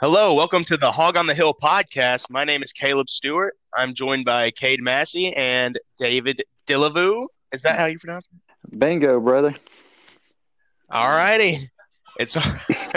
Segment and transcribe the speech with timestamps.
[0.00, 2.28] Hello, welcome to the Hog on the Hill podcast.
[2.28, 3.54] My name is Caleb Stewart.
[3.72, 7.26] I'm joined by Cade Massey and David Dillavue.
[7.52, 8.78] Is that how you pronounce it?
[8.78, 9.54] Bingo, brother.
[10.90, 11.70] All righty.
[12.18, 12.42] It's are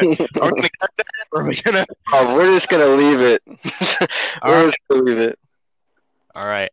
[0.02, 3.42] we gonna cut that or are we gonna Oh, we're just gonna leave it.
[4.44, 4.66] We're right.
[4.66, 5.40] just gonna leave it.
[6.34, 6.72] All right.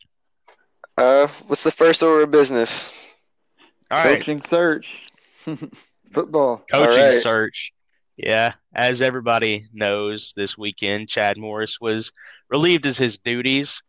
[0.96, 2.91] Uh, what's the first order of business?
[3.91, 4.16] All right.
[4.16, 5.06] Coaching search.
[6.12, 6.64] Football.
[6.70, 7.22] Coaching right.
[7.22, 7.72] search.
[8.16, 12.12] Yeah, as everybody knows, this weekend Chad Morris was
[12.49, 13.82] relieved as his duties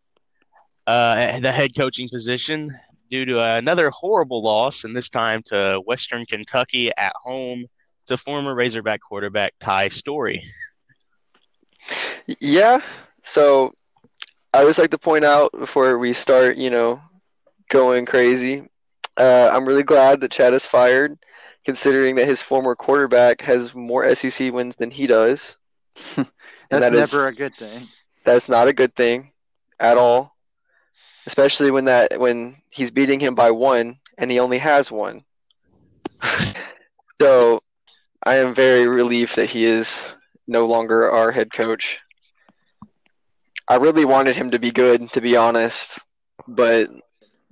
[0.87, 2.71] uh, at the head coaching position
[3.09, 7.65] due to another horrible loss, and this time to Western Kentucky at home
[8.07, 10.43] to former Razorback quarterback Ty Storey.
[12.39, 12.81] Yeah.
[13.23, 13.73] So,
[14.53, 17.01] I just like to point out before we start, you know,
[17.69, 18.69] going crazy.
[19.17, 21.17] Uh, I'm really glad that Chad is fired,
[21.65, 25.57] considering that his former quarterback has more SEC wins than he does.
[26.15, 26.29] That's
[26.69, 27.87] that is- never a good thing.
[28.23, 29.31] That's not a good thing
[29.79, 30.35] at all.
[31.27, 35.23] Especially when that when he's beating him by one and he only has one.
[37.21, 37.61] so
[38.23, 40.01] I am very relieved that he is
[40.47, 41.99] no longer our head coach.
[43.67, 45.97] I really wanted him to be good, to be honest.
[46.47, 46.89] But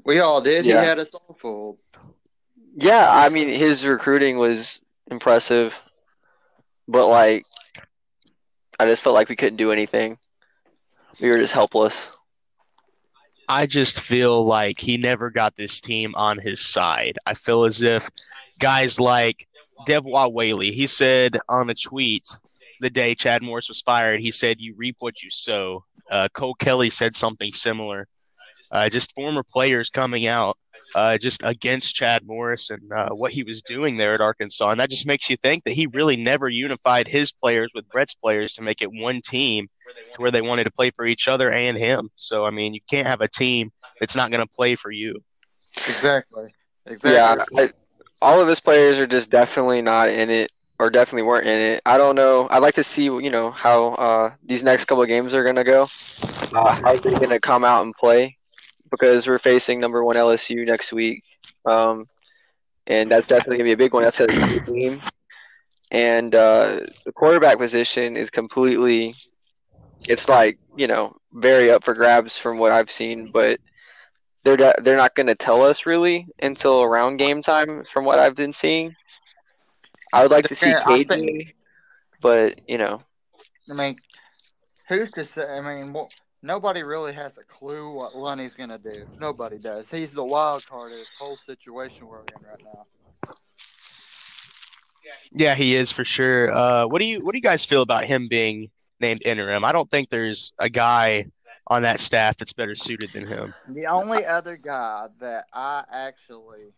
[0.04, 0.66] We all did.
[0.66, 0.82] Yeah.
[0.82, 1.80] He had us all fooled.
[2.76, 4.80] Yeah, I mean his recruiting was
[5.10, 5.74] impressive.
[6.88, 7.46] But like
[8.80, 10.18] I just felt like we couldn't do anything.
[11.22, 12.12] We were just helpless.
[13.48, 17.18] I just feel like he never got this team on his side.
[17.26, 18.10] I feel as if
[18.60, 19.48] guys like
[19.88, 22.26] Devwah Whaley, he said on a tweet
[22.80, 25.84] the day Chad Morris was fired, he said, You reap what you sow.
[26.10, 28.08] Uh, Cole Kelley said something similar.
[28.72, 30.58] Uh, just former players coming out
[30.96, 34.70] uh, just against Chad Morris and uh, what he was doing there at Arkansas.
[34.70, 38.16] And that just makes you think that he really never unified his players with Bret's
[38.16, 39.68] players to make it one team
[40.14, 42.10] to where they wanted to play for each other and him.
[42.16, 45.24] So, I mean, you can't have a team that's not going to play for you.
[45.88, 46.54] Exactly.
[46.86, 47.14] Exactly.
[47.14, 47.70] Yeah, I,
[48.22, 51.82] all of his players are just definitely not in it, or definitely weren't in it.
[51.86, 52.48] I don't know.
[52.50, 55.64] I'd like to see, you know, how uh, these next couple of games are gonna
[55.64, 55.88] go.
[56.54, 58.38] Uh, how they're gonna come out and play,
[58.94, 61.24] because we're facing number one LSU next week,
[61.66, 62.08] um,
[62.86, 64.04] and that's definitely gonna be a big one.
[64.04, 65.02] That's a team,
[65.92, 69.14] and uh, the quarterback position is completely.
[70.08, 73.60] It's like you know very up for grabs from what I've seen, but
[74.44, 78.20] they're de- they're not going to tell us really until around game time from what
[78.20, 78.96] I've been seeing.
[80.14, 81.56] I would like to see KJ, think-
[82.22, 83.00] but you know,
[83.72, 83.96] I mean,
[84.88, 85.48] who's to say?
[85.48, 86.10] I mean, well,
[86.44, 89.08] nobody really has a clue what Lunney's going to do.
[89.20, 89.90] Nobody does.
[89.90, 92.86] He's the wild card of this whole situation we're in right now.
[95.32, 96.52] Yeah, he is for sure.
[96.52, 99.66] Uh, what do you what do you guys feel about him being named interim?
[99.66, 101.26] I don't think there's a guy
[101.68, 103.54] on that staff that's better suited than him.
[103.70, 106.74] The only other guy that I actually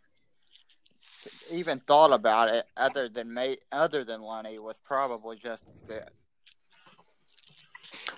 [1.51, 6.09] even thought about it, other than me, other than Lunney, was probably Justin Stepp.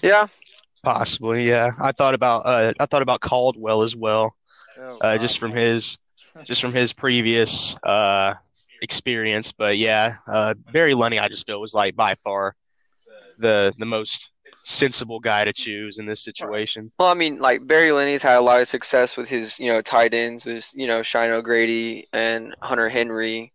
[0.02, 0.28] yeah,
[0.84, 1.72] Possibly, yeah.
[1.82, 4.36] I thought about uh, I thought about Caldwell as well,
[4.80, 5.98] Oh, uh, just from his
[6.44, 8.36] just from his previous uh,
[8.82, 9.52] experience.
[9.52, 12.56] But yeah, uh, Barry Lunney, I just feel was like by far
[13.38, 14.32] the the most
[14.64, 16.92] sensible guy to choose in this situation.
[17.00, 19.82] well, I mean, like Barry Lunney's had a lot of success with his you know
[19.82, 23.52] tight ends, with you know Cheyenne O'Grady and Hunter Henry,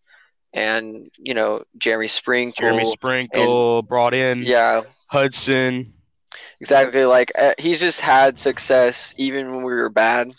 [0.52, 2.60] and you know Jeremy Sprinkle.
[2.60, 5.92] Jeremy Sprinkle brought in yeah, Hudson.
[6.60, 7.04] Exactly.
[7.04, 10.34] Like uh, he's just had success even when we were bad,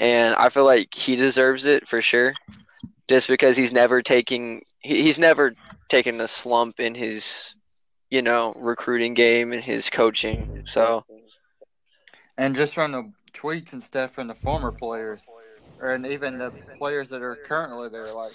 [0.00, 2.32] and I feel like he deserves it for sure.
[3.08, 5.54] Just because he's never taking, he, he's never
[5.88, 7.54] taken a slump in his,
[8.10, 10.62] you know, recruiting game and his coaching.
[10.66, 11.04] So
[12.36, 15.26] And just from the tweets and stuff from the former players,
[15.80, 18.32] and even the players that are currently there, like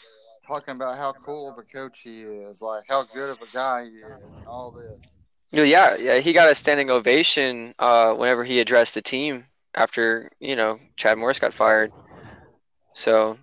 [0.47, 3.83] talking about how cool of a coach he is, like how good of a guy
[3.85, 5.18] he is, and all this.
[5.51, 10.55] Yeah, yeah, he got a standing ovation uh, whenever he addressed the team after you
[10.55, 11.91] know Chad Morris got fired.
[12.93, 13.37] So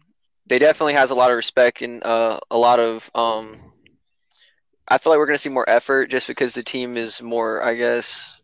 [0.46, 3.58] they definitely has a lot of respect and uh, a lot of um,
[4.88, 7.62] I feel like we're going to see more effort just because the team is more,
[7.62, 8.40] I guess,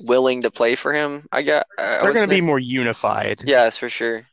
[0.00, 1.28] willing to play for him.
[1.30, 3.42] I guess They're going to be more unified.
[3.44, 4.26] Yes, for sure.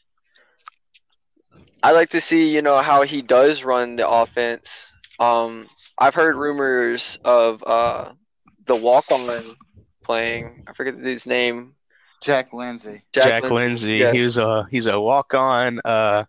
[1.83, 4.91] I like to see, you know, how he does run the offense.
[5.19, 5.67] Um,
[5.99, 8.11] I've heard rumors of uh,
[8.65, 9.43] the walk-on
[10.03, 10.65] playing.
[10.67, 11.73] I forget the dude's name.
[12.23, 13.03] Jack Lindsey.
[13.13, 14.13] Jack, Lin- Lindsey, yes.
[14.15, 15.79] he was a he's a walk on.
[15.85, 16.25] Uh,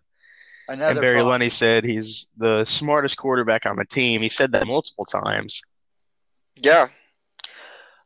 [0.67, 4.21] Another and Barry pro- Lunney said he's the smartest quarterback on the team.
[4.21, 5.61] He said that multiple times.
[6.55, 6.87] Yeah.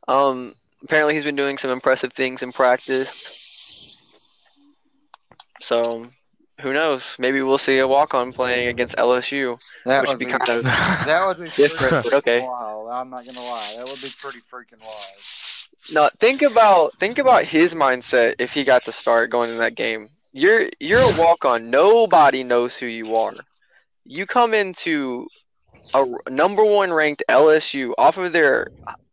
[0.07, 0.55] Um.
[0.83, 3.39] Apparently, he's been doing some impressive things in practice.
[5.61, 6.07] So,
[6.61, 7.15] who knows?
[7.17, 10.63] Maybe we'll see a walk-on playing against LSU, That which would be be kind of
[10.63, 12.41] that would be different, but okay.
[12.41, 12.89] wild.
[12.91, 13.73] I'm not gonna lie.
[13.77, 15.21] That would be pretty freaking wild.
[15.91, 19.75] No, think about think about his mindset if he got to start going in that
[19.75, 20.09] game.
[20.31, 21.69] You're you're a walk on.
[21.69, 23.33] Nobody knows who you are.
[24.05, 25.27] You come into
[25.93, 28.67] a number one ranked LSU off of their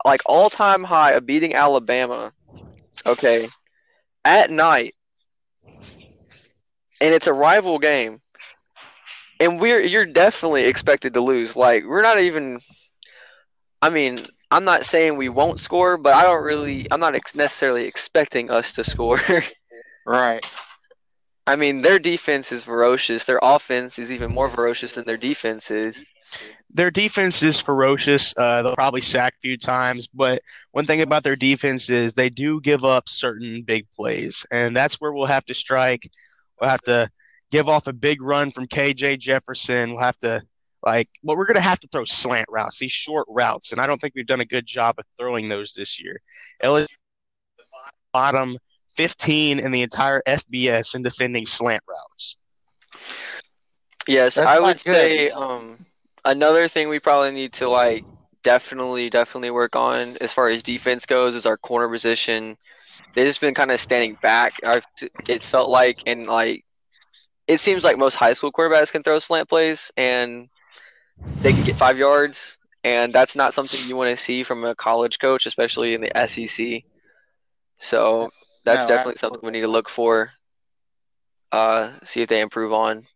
[0.05, 2.33] like all time high of beating Alabama.
[3.07, 3.49] Okay,
[4.25, 4.95] at night,
[7.00, 8.20] and it's a rival game,
[9.38, 11.56] and we're you're definitely expected to lose.
[11.56, 12.61] Like we're not even.
[13.82, 16.87] I mean, I'm not saying we won't score, but I don't really.
[16.91, 19.20] I'm not ex- necessarily expecting us to score.
[20.06, 20.44] Right.
[21.47, 23.25] I mean, their defense is ferocious.
[23.25, 26.05] Their offense is even more ferocious than their defense is.
[26.73, 28.32] Their defense is ferocious.
[28.37, 32.31] Uh, they'll probably sack a few times, but one thing about their defense is they
[32.31, 36.08] do give up certain big plays, and that's where we'll have to strike.
[36.61, 37.09] We'll have to
[37.51, 39.91] give off a big run from KJ Jefferson.
[39.91, 40.43] We'll have to
[40.83, 43.87] like, well, we're going to have to throw slant routes, these short routes, and I
[43.87, 46.21] don't think we've done a good job of throwing those this year.
[46.62, 46.87] LSU
[48.12, 48.57] bottom
[48.97, 52.37] 15 in the entire FBS in defending slant routes.
[54.07, 54.95] Yes, That's I would good.
[54.95, 55.85] say um,
[56.25, 58.05] another thing we probably need to like
[58.43, 62.57] definitely definitely work on as far as defense goes is our corner position.
[63.14, 64.56] They've just been kind of standing back.
[64.64, 64.87] I've,
[65.29, 66.64] it's felt like and like
[67.47, 70.49] it seems like most high school quarterbacks can throw slant plays and
[71.43, 74.75] they can get five yards, and that's not something you want to see from a
[74.75, 76.85] college coach, especially in the SEC.
[77.79, 78.31] So
[78.64, 80.31] that's No, definitely something we need to look for.
[81.52, 83.06] Uh, see if they improve on.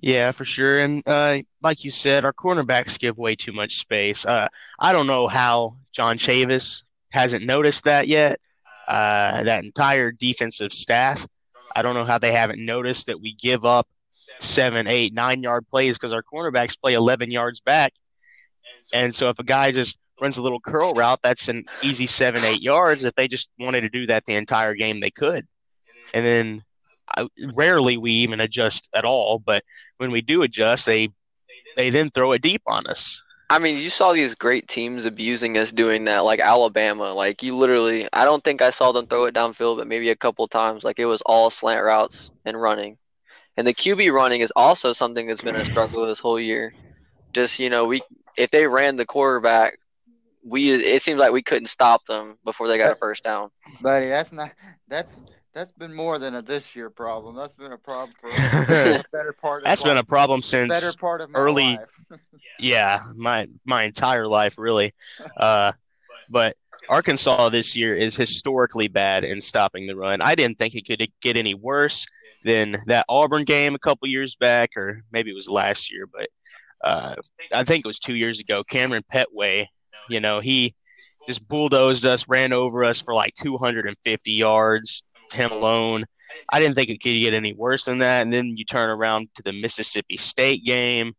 [0.00, 0.78] Yeah, for sure.
[0.78, 4.24] And uh, like you said, our cornerbacks give way too much space.
[4.24, 4.48] Uh,
[4.78, 8.40] I don't know how John Chavis hasn't noticed that yet.
[8.88, 11.24] Uh, that entire defensive staff,
[11.76, 13.86] I don't know how they haven't noticed that we give up
[14.40, 17.92] seven, eight, nine yard plays because our cornerbacks play 11 yards back.
[18.92, 22.42] And so if a guy just runs a little curl route, that's an easy seven,
[22.44, 23.04] eight yards.
[23.04, 25.46] If they just wanted to do that the entire game, they could.
[26.12, 26.64] And then
[27.16, 29.64] I, rarely we even adjust at all, but
[29.98, 31.10] when we do adjust, they
[31.76, 33.20] they then throw it deep on us.
[33.50, 37.12] I mean, you saw these great teams abusing us doing that, like Alabama.
[37.12, 40.16] Like you literally, I don't think I saw them throw it downfield, but maybe a
[40.16, 40.84] couple times.
[40.84, 42.96] Like it was all slant routes and running.
[43.56, 46.72] And the QB running is also something that's been a struggle this whole year.
[47.34, 48.02] Just you know, we
[48.36, 49.78] if they ran the quarterback,
[50.44, 53.50] we it seems like we couldn't stop them before they got a first down.
[53.82, 54.52] Buddy, that's not
[54.86, 55.16] that's
[55.52, 57.34] that's been more than a this year problem.
[57.34, 60.96] That's been a problem for the better part of That's been a problem since better
[60.98, 62.00] part of my early- life.
[62.58, 64.92] yeah my my entire life really.
[65.36, 65.72] Uh,
[66.28, 66.56] but
[66.88, 70.20] Arkansas this year is historically bad in stopping the run.
[70.20, 72.06] I didn't think it could get any worse
[72.44, 76.28] than that Auburn game a couple years back, or maybe it was last year, but
[76.82, 77.14] uh,
[77.52, 78.62] I think it was two years ago.
[78.62, 79.66] Cameron Petway,
[80.08, 80.74] you know, he
[81.26, 85.02] just bulldozed us, ran over us for like 250 yards,
[85.32, 86.04] him alone.
[86.48, 88.22] I didn't think it could get any worse than that.
[88.22, 91.14] And then you turn around to the Mississippi State game,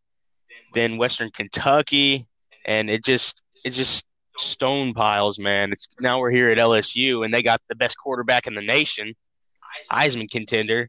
[0.74, 2.26] then Western Kentucky,
[2.64, 4.06] and it just it just
[4.38, 5.72] stone piles, man.
[5.72, 9.14] It's now we're here at LSU, and they got the best quarterback in the nation,
[9.90, 10.88] Heisman contender,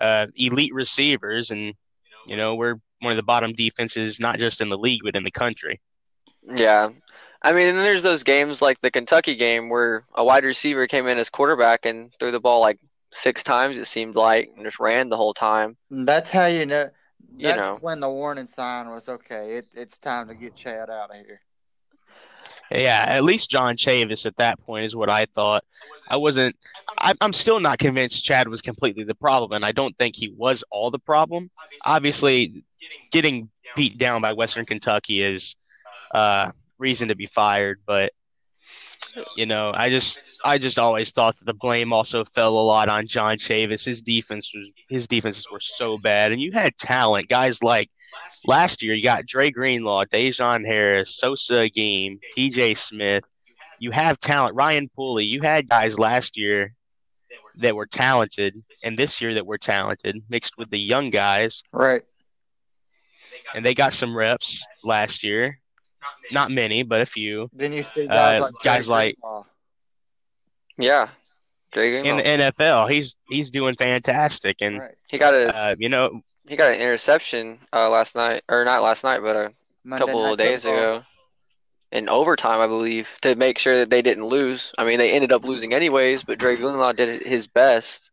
[0.00, 1.74] uh, elite receivers, and
[2.26, 5.24] you know we're one of the bottom defenses, not just in the league but in
[5.24, 5.80] the country.
[6.42, 6.90] Yeah.
[7.42, 11.06] I mean, and there's those games like the Kentucky game where a wide receiver came
[11.06, 12.78] in as quarterback and threw the ball like
[13.12, 15.76] six times, it seemed like, and just ran the whole time.
[15.90, 16.90] That's how you know.
[17.36, 17.78] You That's know.
[17.80, 19.56] when the warning sign was okay.
[19.56, 21.40] It, it's time to get Chad out of here.
[22.70, 25.62] Yeah, at least John Chavis at that point is what I thought.
[26.08, 26.56] I wasn't.
[26.98, 30.32] I, I'm still not convinced Chad was completely the problem, and I don't think he
[30.36, 31.50] was all the problem.
[31.84, 32.64] Obviously,
[33.12, 35.54] getting beat down by Western Kentucky is
[36.12, 38.12] uh, reason to be fired, but
[39.36, 42.88] you know, I just I just always thought that the blame also fell a lot
[42.88, 43.84] on John Chavis.
[43.84, 47.90] His defense was his defenses were so bad, and you had talent, guys like
[48.44, 48.94] last year.
[48.94, 52.74] You got Dre Greenlaw, Dejon Harris, Sosa Agim, T.J.
[52.74, 53.24] Smith.
[53.78, 55.24] You have talent, Ryan Pulley.
[55.24, 56.74] You had guys last year
[57.58, 62.02] that were talented, and this year that were talented, mixed with the young guys, Right.
[63.54, 65.58] and they got some reps last year.
[66.32, 67.48] Not many, but a few.
[67.52, 69.16] Then you see guys Uh, like guys like-
[70.78, 71.08] Yeah.
[71.72, 74.94] Drake In the NFL, he's he's doing fantastic, and Right.
[75.08, 78.82] he got a uh, you know, he got an interception uh, last night, or not
[78.82, 79.52] last night, but uh, a
[79.84, 80.96] Monday couple of days Football.
[80.96, 81.04] ago.
[81.92, 84.72] In overtime, I believe, to make sure that they didn't lose.
[84.78, 88.10] I mean, they ended up losing anyways, but Dre Greenlaw did his best.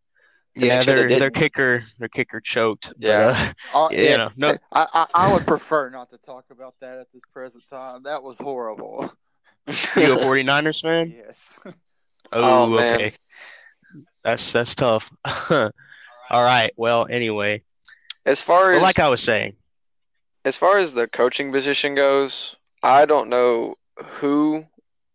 [0.57, 2.93] To Yeah, make sure their their kicker their kicker choked.
[2.97, 3.53] Yeah.
[3.71, 6.99] But, uh, you know, no, I, I I would prefer not to talk about that
[6.99, 8.03] at this present time.
[8.03, 9.11] That was horrible.
[9.67, 9.75] you a
[10.17, 11.09] 49ers fan?
[11.15, 11.57] yes.
[11.65, 11.73] Oh,
[12.33, 12.95] Oh, man.
[12.95, 13.13] okay.
[14.23, 15.09] That's that's tough.
[15.51, 15.71] All
[16.43, 16.71] right.
[16.77, 17.61] Well, anyway,
[18.25, 19.55] As far as like I was saying,
[20.45, 23.75] as far as the coaching position goes, I don't know
[24.19, 24.65] who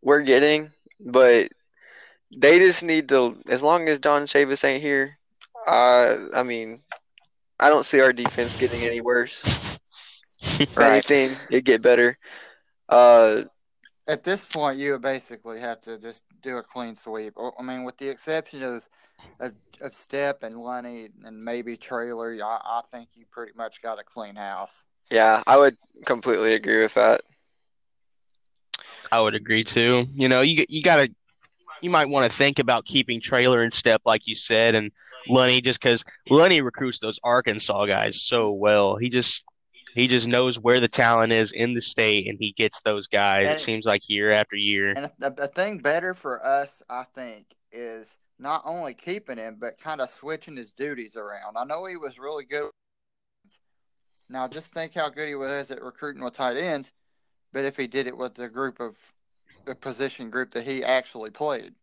[0.03, 1.49] we're getting, but
[2.37, 3.37] they just need to.
[3.49, 5.18] As long as John Chavis ain't here,
[5.69, 6.81] uh, I mean,
[7.61, 9.45] I don't see our defense getting any worse.
[10.59, 11.05] If Right.
[11.09, 12.19] anything, it get better.
[12.89, 13.43] Uh,
[14.09, 17.35] At this point, you would basically have to just do a clean sweep.
[17.59, 18.87] I mean, with the exception of
[19.41, 24.01] of, of Stepp and Lunney and maybe Traylor, I, I think you pretty much got
[24.01, 24.85] a clean house.
[25.11, 27.23] yeah, I would completely agree with that.
[29.11, 30.07] I would agree too.
[30.15, 31.13] You know, you you gotta
[31.81, 34.91] you might want to think about keeping Traylor in Stepp, like you said, and
[35.29, 38.97] Lunney, just because Lunney recruits those Arkansas guys so well.
[38.97, 39.45] He just
[39.95, 43.45] he just knows where the talent is in the state, and he gets those guys.
[43.47, 44.91] And- it seems like year after year.
[44.97, 49.79] And a, a thing better for us, I think, is not only keeping him, but
[49.79, 51.57] kind of switching his duties around.
[51.57, 52.71] I know he was really good.
[54.29, 56.93] Now, just think how good he was at recruiting with tight ends,
[57.53, 59.01] but if he did it with the group of the
[59.75, 61.75] position group that he actually played,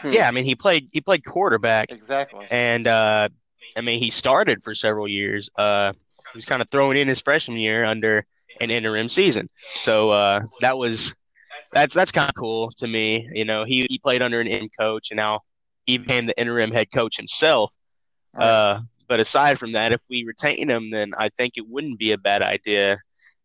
[0.00, 0.12] Hmm.
[0.12, 2.46] Yeah, I mean, he played he played quarterback, exactly.
[2.50, 3.28] and uh,
[3.76, 5.50] I mean, he started for several years.
[5.56, 5.92] Uh,
[6.32, 8.24] he was kind of thrown in his freshman year under
[8.60, 11.14] an interim season, so uh, that was
[11.72, 13.28] that's that's kind of cool to me.
[13.32, 15.40] You know, he he played under an interim coach, and now
[15.86, 17.72] he became the interim head coach himself.
[18.32, 18.44] Right.
[18.44, 22.12] Uh, but aside from that, if we retain him, then I think it wouldn't be
[22.12, 22.98] a bad idea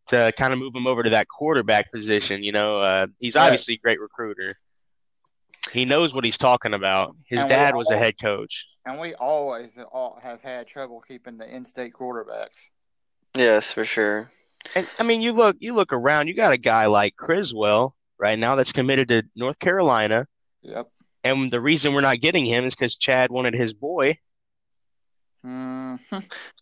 [0.10, 2.44] to kind of move him over to that quarterback position.
[2.44, 3.46] You know, uh, he's Right.
[3.46, 4.56] obviously a great recruiter.
[5.72, 7.12] He knows what he's talking about.
[7.28, 8.66] His And we dad was a head coach.
[8.86, 9.78] and we always
[10.22, 12.58] have had trouble keeping the in-state quarterbacks.
[13.36, 14.32] Yes, for sure.
[14.75, 16.28] And I mean, you look you look around.
[16.28, 20.25] You got a guy like Criswell right now that's committed to North Carolina,
[20.63, 20.88] Yep.
[21.24, 24.18] and the reason we're not getting him is because Chad wanted his boy.
[25.46, 26.00] Mm,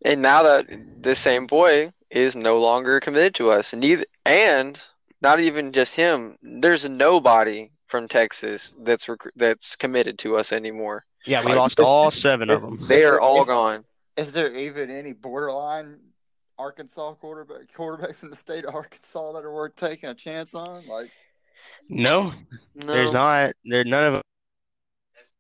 [0.04, 0.68] And now that
[1.02, 4.82] the same boy is no longer committed to us, and neither, and
[5.22, 11.06] not even just him, there's nobody from Texas that's recru that's committed to us anymore.
[11.26, 12.78] Yeah, we Like, lost all seven of them.
[12.88, 13.86] They are all It's- gone.
[14.16, 16.00] Is there even any borderline
[16.58, 20.86] Arkansas quarterback quarterbacks in the state of Arkansas that are worth taking a chance on?
[20.88, 21.12] Like,
[21.90, 22.34] No,
[22.76, 22.86] No.
[22.94, 23.54] there's not.
[23.64, 24.22] There's none of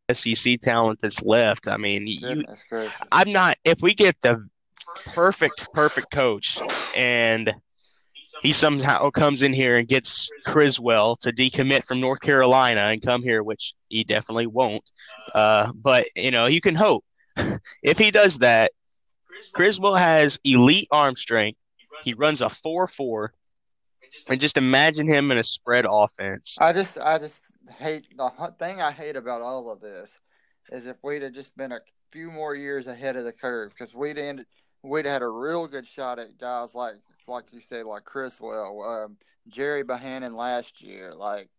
[0.09, 1.67] SEC talent that's left.
[1.67, 2.43] I mean, you.
[3.11, 3.57] I'm not.
[3.63, 4.47] If we get the
[5.05, 6.59] perfect, perfect coach,
[6.95, 7.53] and
[8.41, 13.23] he somehow comes in here and gets Criswell to decommit from North Carolina and come
[13.23, 14.83] here, which he definitely won't.
[15.33, 17.03] Uh, but you know, you can hope.
[17.83, 18.71] if he does that,
[19.53, 21.59] Criswell has elite arm strength.
[22.03, 23.33] He runs a four-four,
[24.29, 26.57] and just imagine him in a spread offense.
[26.59, 27.43] I just, I just
[27.79, 30.17] hate the thing I hate about all of this
[30.71, 31.79] is if we'd have just been a
[32.11, 34.45] few more years ahead of the curve because we'd ended,
[34.83, 36.95] we'd had a real good shot at guys like,
[37.27, 39.17] like you said, like Criswell, um,
[39.47, 41.49] Gerry Bohanon last year, like.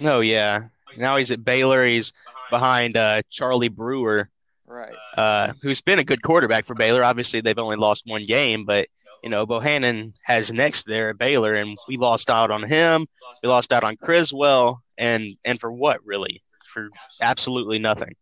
[0.00, 0.68] Oh yeah.
[0.96, 1.86] Now he's at Baylor.
[1.86, 2.12] He's
[2.50, 4.30] behind uh, Charlie Brewer,
[4.66, 4.94] Right.
[5.16, 7.04] uh, who's been a good quarterback for Baylor.
[7.04, 8.88] Obviously, they've only lost one game, but
[9.22, 13.06] you know Bohannon has next there at Baylor, and we lost out on him.
[13.42, 16.42] We lost out on Criswell, and and for what really?
[16.66, 16.88] For
[17.20, 18.14] absolutely nothing.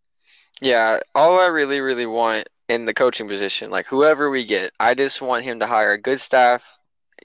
[0.61, 4.95] Yeah, all I really, really want in the coaching position, like whoever we get, I
[4.95, 6.63] just want him to hire a good staff,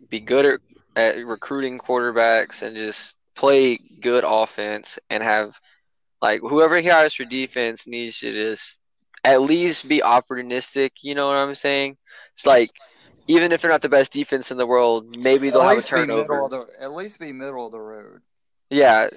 [0.09, 0.59] be good at,
[0.95, 5.55] at recruiting quarterbacks, and just play good offense and have
[6.21, 8.77] like whoever he hires for defense needs to just
[9.23, 10.91] at least be opportunistic.
[11.01, 11.97] You know what I'm saying?
[12.33, 12.69] It's like
[13.27, 15.75] even if they're not the best defense in the world, maybe they'll at have a
[15.75, 16.49] least be middle turnover.
[16.49, 18.21] the, at least be middle of the road.
[18.69, 19.09] Yeah,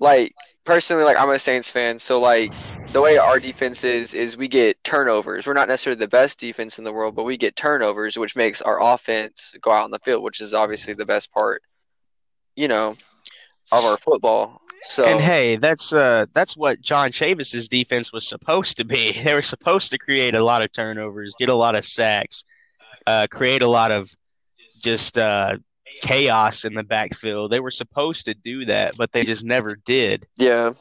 [0.00, 2.54] like personally, like I'm a Saints fan, so like
[2.92, 5.46] the way our defense is is we get turnovers.
[5.46, 8.62] We're not necessarily the best defense in the world, but we get turnovers, which makes
[8.62, 11.62] our offense go out on the field, which is obviously the best part,
[12.56, 12.96] you know,
[13.72, 14.60] of our football.
[14.84, 19.12] So And hey, that's uh that's what John Chavis's defense was supposed to be.
[19.24, 22.44] They were supposed to create a lot of turnovers, get a lot of sacks,
[23.06, 24.10] uh, create a lot of
[24.82, 25.56] just uh,
[26.02, 27.50] chaos in the backfield.
[27.50, 30.26] They were supposed to do that, but they just never did.
[30.38, 30.72] yeah,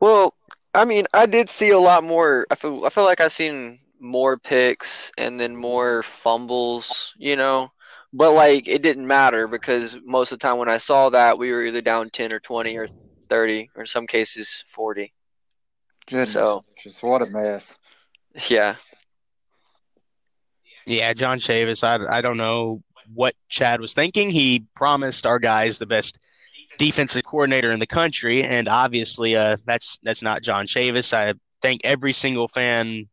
[0.00, 0.34] well,
[0.74, 2.46] I mean, I did see a lot more.
[2.50, 7.70] I feel I feel like I've seen more picks and then more fumbles, you know,
[8.12, 11.50] but like it didn't matter because most of the time when I saw that, we
[11.52, 12.86] were either down ten or twenty or
[13.28, 15.12] thirty, or in some cases forty.
[16.06, 17.76] Goodness, So- just what a mess.
[18.48, 18.76] Yeah,
[20.86, 21.82] Yeah, John Chavis.
[21.84, 22.82] I I don't know
[23.14, 24.30] what Chad was thinking.
[24.30, 26.18] He promised our guys the best
[26.78, 31.12] defensive coordinator in the country, and obviously, uh, that's that's not John Chavis.
[31.12, 33.08] I think every single fan.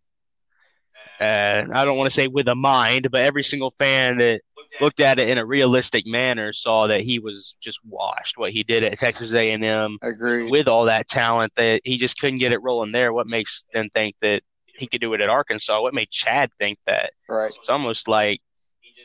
[1.20, 4.42] Uh, I don't want to say with a mind, but every single fan that
[4.82, 8.38] looked at it in a realistic manner saw that he was just washed.
[8.38, 10.52] What he did at Texas A&M Agreed.
[10.52, 13.14] with all that talent that he just couldn't get it rolling there.
[13.14, 15.82] What makes them think that he could do it at Arkansas?
[15.82, 17.14] What made Chad think that?
[17.30, 17.54] right.
[17.56, 18.42] It's almost like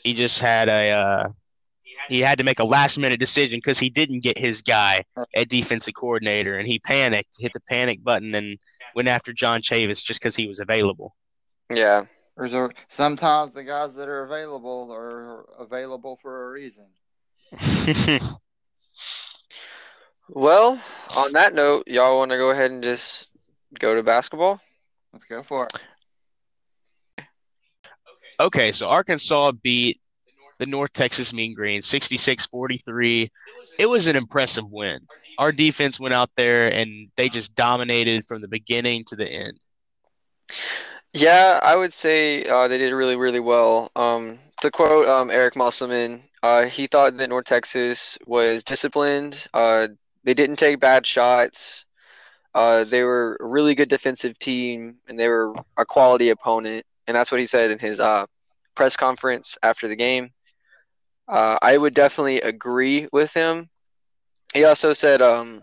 [0.03, 1.29] he just had a uh,
[2.09, 5.05] he had to make a last minute decision because he didn't get his guy
[5.35, 8.59] at defensive coordinator, and he panicked, hit the panic button, and
[8.95, 11.15] went after John Chavis just because he was available.
[11.73, 12.05] yeah.
[12.37, 16.87] There's a, sometimes the guys that are available are available for a reason.
[20.33, 20.81] Well,
[21.17, 23.27] on that note, y'all want to go ahead and just
[23.81, 24.61] go to basketball?
[25.13, 25.73] Let's go for it.
[28.41, 30.01] Okay, so Arkansas beat
[30.59, 33.31] the North Texas Mean Green 66-43.
[33.79, 35.01] It was an impressive win.
[35.39, 39.59] Our defense went out there and they just dominated from the beginning to the end.
[41.13, 43.91] Yeah, I would say uh, they did really, really well.
[43.97, 49.47] Um, to quote um, Eric Musselman, uh, he thought that North Texas was disciplined.
[49.55, 49.89] Uh,
[50.25, 51.87] they didn't take bad shots.
[52.55, 56.85] Uh, they were a really good defensive team, and they were a quality opponent.
[57.11, 58.27] And that's what he said in his uh,
[58.77, 60.31] press conference after the game.
[61.27, 63.69] Uh, I would definitely agree with him.
[64.55, 65.63] He also said um,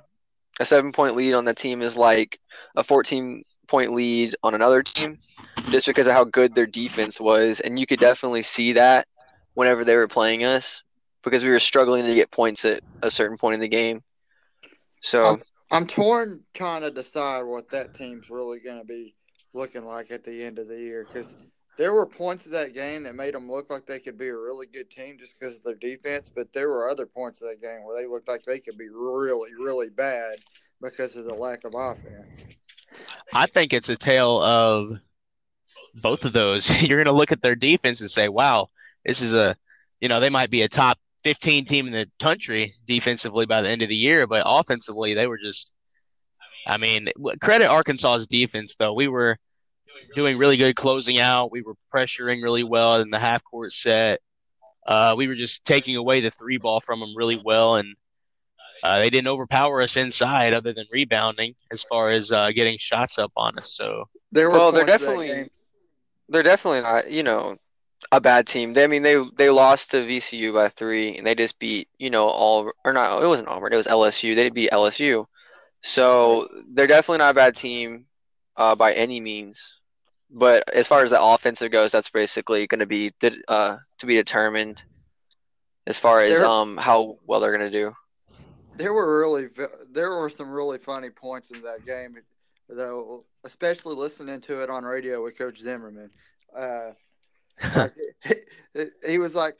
[0.59, 2.37] a seven point lead on the team is like
[2.75, 5.17] a 14 point lead on another team
[5.69, 7.61] just because of how good their defense was.
[7.61, 9.07] And you could definitely see that
[9.53, 10.83] whenever they were playing us
[11.23, 14.03] because we were struggling to get points at a certain point in the game.
[15.01, 15.37] So, I'm,
[15.71, 19.15] I'm torn trying to decide what that team's really going to be
[19.53, 21.35] looking like at the end of the year because
[21.77, 24.35] there were points of that game that made them look like they could be a
[24.35, 27.61] really good team just because of their defense, but there were other points of that
[27.61, 30.37] game where they looked like they could be really, really bad
[30.81, 32.45] because of the lack of offense.
[33.33, 34.99] I think it's a tale of
[36.01, 36.69] both of those.
[36.81, 38.69] You're going to look at their defense and say, wow,
[39.05, 39.55] this is a,
[40.01, 43.69] you know, they might be a top 15 team in the country defensively by the
[43.69, 45.73] end of the year, but offensively, they were just,
[46.67, 47.07] I mean,
[47.41, 48.93] credit Arkansas's defense, though.
[48.93, 49.37] We were
[50.15, 51.51] doing really good closing out.
[51.51, 54.19] We were pressuring really well in the half court set.
[54.85, 57.95] Uh, we were just taking away the three ball from them really well, and
[58.83, 63.17] uh, they didn't overpower us inside other than rebounding as far as uh, getting shots
[63.17, 63.71] up on us.
[63.73, 65.49] So There were well, they're points of that definitely
[66.29, 67.57] they're definitely not, you know,
[68.11, 68.73] a bad team.
[68.73, 72.09] They, I mean, they they lost to VCU by three, and they just beat, you
[72.09, 73.21] know, all or not.
[73.21, 73.73] It wasn't Auburn.
[73.73, 74.35] It was LSU.
[74.35, 75.25] They beat LSU.
[75.87, 78.07] So they're definitely not a bad team
[78.57, 79.75] uh, by any means.
[80.29, 84.05] But as far as the offensive goes, that's basically going to be de- uh, to
[84.05, 84.83] be determined
[85.87, 87.93] as far as There- um how well they're going to do.
[88.75, 89.47] There were really
[89.89, 92.17] there were some really funny points in that game,
[92.67, 93.23] though.
[93.45, 96.11] Especially listening to it on radio with Coach Zimmerman.
[96.55, 96.91] Uh,
[97.77, 97.93] like,
[98.75, 99.55] he, he was like,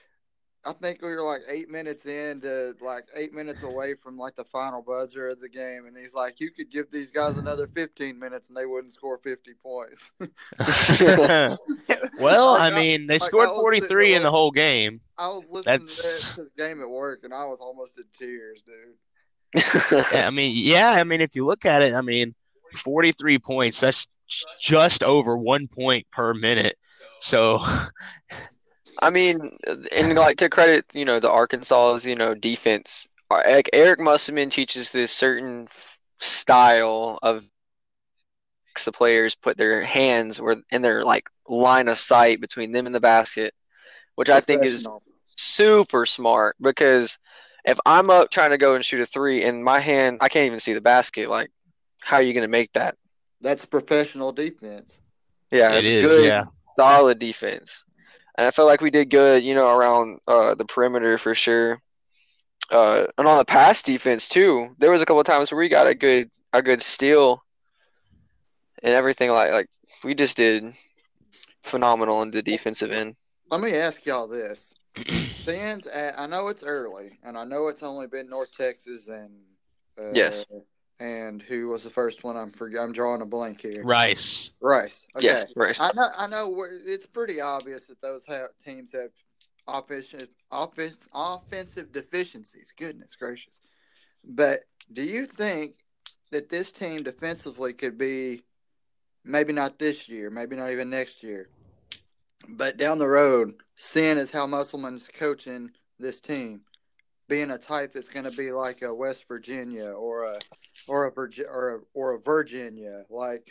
[0.67, 4.35] I think we were like eight minutes in to like eight minutes away from like
[4.35, 7.67] the final buzzer of the game, and he's like, you could give these guys another
[7.67, 10.11] fifteen minutes and they wouldn't score fifty points.
[12.19, 14.51] well, Like, I mean, they like, scored I was sitting 43 in there the whole
[14.51, 14.99] game.
[15.17, 18.03] I was listening That's- to, to the game at work, and I was almost in
[18.13, 18.95] tears, dude.
[20.11, 22.35] Yeah, I mean, yeah, I mean, if you look at it, I mean,
[22.75, 24.07] 43 points, that's
[24.61, 26.75] just over one point per minute.
[27.19, 27.63] So,
[28.99, 29.57] I mean,
[29.91, 33.07] and like to credit, you know, the Arkansas's, you know, defense.
[33.29, 35.67] uh, Like Eric Musselman teaches this certain
[36.19, 37.43] style of
[38.77, 42.85] makes the players put their hands where in their like line of sight between them
[42.85, 43.53] and the basket,
[44.15, 44.87] which I think is
[45.25, 47.17] super smart because
[47.65, 50.45] if I'm up trying to go and shoot a three and my hand, I can't
[50.45, 51.29] even see the basket.
[51.29, 51.49] Like,
[52.01, 52.95] how are you going to make that?
[53.41, 54.99] That's professional defense.
[55.51, 56.45] Yeah, it's good, yeah.
[56.75, 57.83] solid defense.
[58.37, 61.81] And I felt like we did good, you know, around uh, the perimeter for sure.
[62.69, 65.69] Uh, and on the pass defense too, there was a couple of times where we
[65.69, 67.43] got a good a good steal
[68.83, 69.67] and everything like like
[70.03, 70.73] we just did
[71.63, 73.15] phenomenal in the defensive end.
[73.49, 74.73] Let me ask y'all this:
[75.45, 79.31] Fans, at, I know it's early, and I know it's only been North Texas and
[79.97, 80.45] uh, Yes.
[80.99, 82.37] And who was the first one?
[82.37, 83.83] I'm forg I'm drawing a blank here.
[83.83, 84.51] Rice.
[84.61, 85.05] Rice.
[85.15, 85.27] Okay.
[85.27, 85.79] Yes, right.
[85.79, 86.09] I know.
[86.17, 86.49] I know.
[86.49, 89.11] We're, it's pretty obvious that those ha- teams have
[89.67, 92.73] offensive offense offensive deficiencies.
[92.77, 93.59] Goodness gracious!
[94.23, 95.75] But do you think
[96.31, 98.41] that this team defensively could be
[99.23, 101.49] maybe not this year, maybe not even next year,
[102.49, 106.61] but down the road, seeing as how Musselman's coaching this team,
[107.27, 110.39] being a type that's going to be like a West Virginia or a
[110.87, 113.47] or a Virgi- or a, or a Virginia, like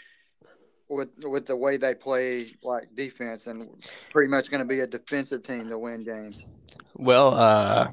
[0.88, 3.68] with with the way they play like defense, and
[4.10, 6.44] pretty much going to be a defensive team to win games.
[6.94, 7.88] Well, uh,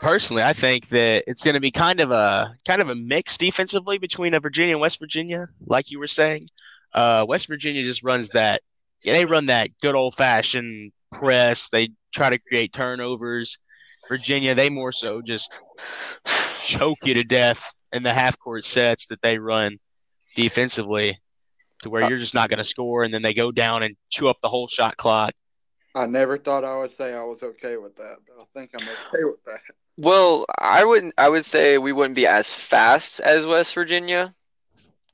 [0.00, 3.38] personally, I think that it's going to be kind of a kind of a mix
[3.38, 6.48] defensively between a Virginia and West Virginia, like you were saying.
[6.92, 8.62] Uh, West Virginia just runs that.
[9.02, 11.68] Yeah, they run that good old fashioned press.
[11.68, 13.58] They try to create turnovers.
[14.08, 15.52] Virginia, they more so just
[16.64, 19.78] choke you to death in the half court sets that they run
[20.36, 21.18] defensively
[21.82, 23.04] to where you're just not going to score.
[23.04, 25.32] And then they go down and chew up the whole shot clock.
[25.94, 28.86] I never thought I would say I was okay with that, but I think I'm
[28.86, 29.60] okay with that.
[29.96, 31.14] Well, I wouldn't.
[31.18, 34.32] I would say we wouldn't be as fast as West Virginia,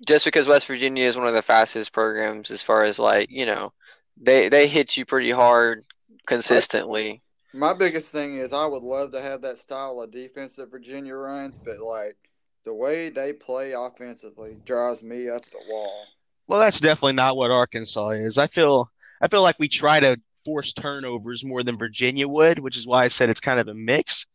[0.06, 3.46] just because West Virginia is one of the fastest programs as far as like you
[3.46, 3.72] know,
[4.20, 5.84] they they hit you pretty hard
[6.26, 7.22] consistently.
[7.54, 11.14] My biggest thing is I would love to have that style of defense that Virginia
[11.14, 12.16] runs, but like
[12.64, 16.04] the way they play offensively drives me up the wall.
[16.48, 18.38] Well, that's definitely not what Arkansas is.
[18.38, 18.90] I feel
[19.20, 23.04] I feel like we try to force turnovers more than Virginia would, which is why
[23.04, 24.26] I said it's kind of a mix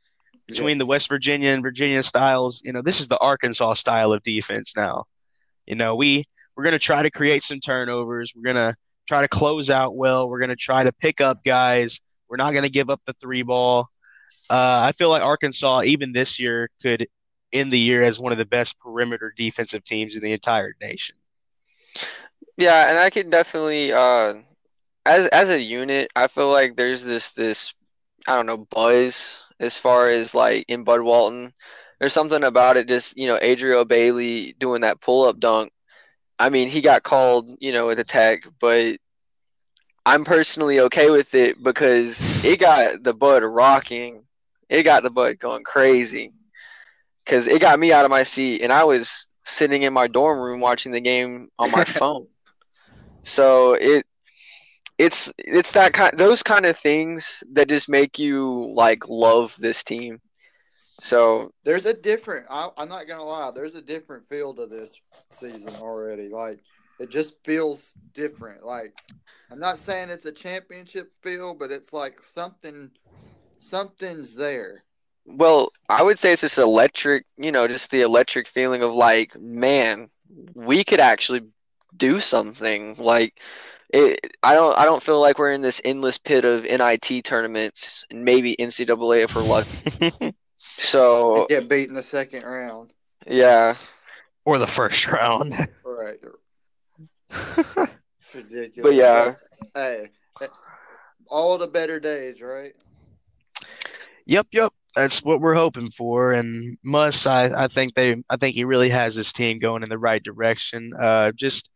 [0.47, 2.61] between the West Virginia and Virginia styles.
[2.63, 5.03] You know, this is the Arkansas style of defense now.
[5.67, 6.23] You know, we
[6.55, 8.31] we're going to try to create some turnovers.
[8.33, 8.75] We're going to
[9.09, 10.29] try to close out well.
[10.29, 11.99] We're going to try to pick up guys.
[12.29, 13.89] We're not going to give up the three ball.
[14.49, 17.07] Uh, I feel like Arkansas, even this year, could
[17.51, 21.15] end the year as one of the best perimeter defensive teams in the entire nation.
[22.57, 24.35] Yeah, and I can definitely uh
[25.05, 27.73] as as a unit, I feel like there's this this
[28.27, 31.53] I don't know buzz as far as like in Bud Walton.
[31.99, 35.73] There's something about it just, you know, Adrio Bailey doing that pull up dunk.
[36.37, 38.97] I mean, he got called, you know, with a tech, but
[40.05, 44.23] I'm personally okay with it because it got the Bud rocking.
[44.69, 46.33] It got the Bud going crazy.
[47.25, 50.39] Cuz it got me out of my seat and I was sitting in my dorm
[50.39, 52.27] room watching the game on my phone.
[53.23, 54.05] So it
[54.97, 59.83] it's it's that kind those kind of things that just make you like love this
[59.83, 60.19] team.
[61.01, 62.47] So There's a different.
[62.49, 63.51] I, I'm not gonna lie.
[63.51, 66.27] There's a different feel to this season already.
[66.27, 66.59] Like
[66.99, 68.65] it just feels different.
[68.65, 68.93] Like
[69.51, 72.91] I'm not saying it's a championship feel, but it's like something,
[73.59, 74.83] something's there.
[75.25, 79.39] well, I would say it's this electric, you know, just the electric feeling of like,
[79.39, 80.09] man,
[80.55, 81.41] we could actually
[81.95, 82.95] do something.
[82.97, 83.35] Like
[83.89, 88.05] it, I don't I don't feel like we're in this endless pit of NIT tournaments
[88.11, 89.71] and maybe NCAA if we're lucky.
[90.77, 92.93] So Get beat in the second round.
[93.27, 93.75] yeah,
[94.45, 95.55] or the first round.
[95.83, 96.17] Right.
[97.29, 98.83] It's ridiculous.
[98.83, 99.33] but yeah,
[99.73, 100.07] Hey,
[101.27, 102.73] all the better days, right?
[104.25, 104.73] Yep, yep.
[104.95, 106.33] That's what we're hoping for.
[106.33, 109.89] And Muss, I, I think they I think he really has his team going in
[109.89, 110.91] the right direction.
[110.99, 111.69] Uh just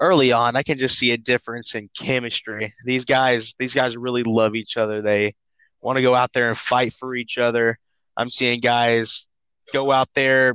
[0.00, 2.74] early on, I can just see a difference in chemistry.
[2.84, 5.02] These guys these guys really love each other.
[5.02, 5.34] They
[5.80, 7.78] want to go out there and fight for each other.
[8.16, 9.26] I'm seeing guys
[9.72, 10.54] go out there,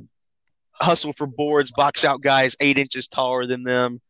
[0.73, 4.01] hustle for boards, box out guys eight inches taller than them.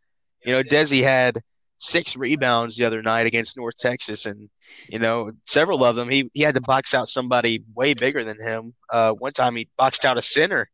[0.46, 1.42] You know, Desi had
[1.78, 4.50] six rebounds the other night against North Texas, and
[4.90, 8.40] you know, several of them he he had to box out somebody way bigger than
[8.40, 8.74] him.
[8.90, 10.70] Uh, one time he boxed out a center,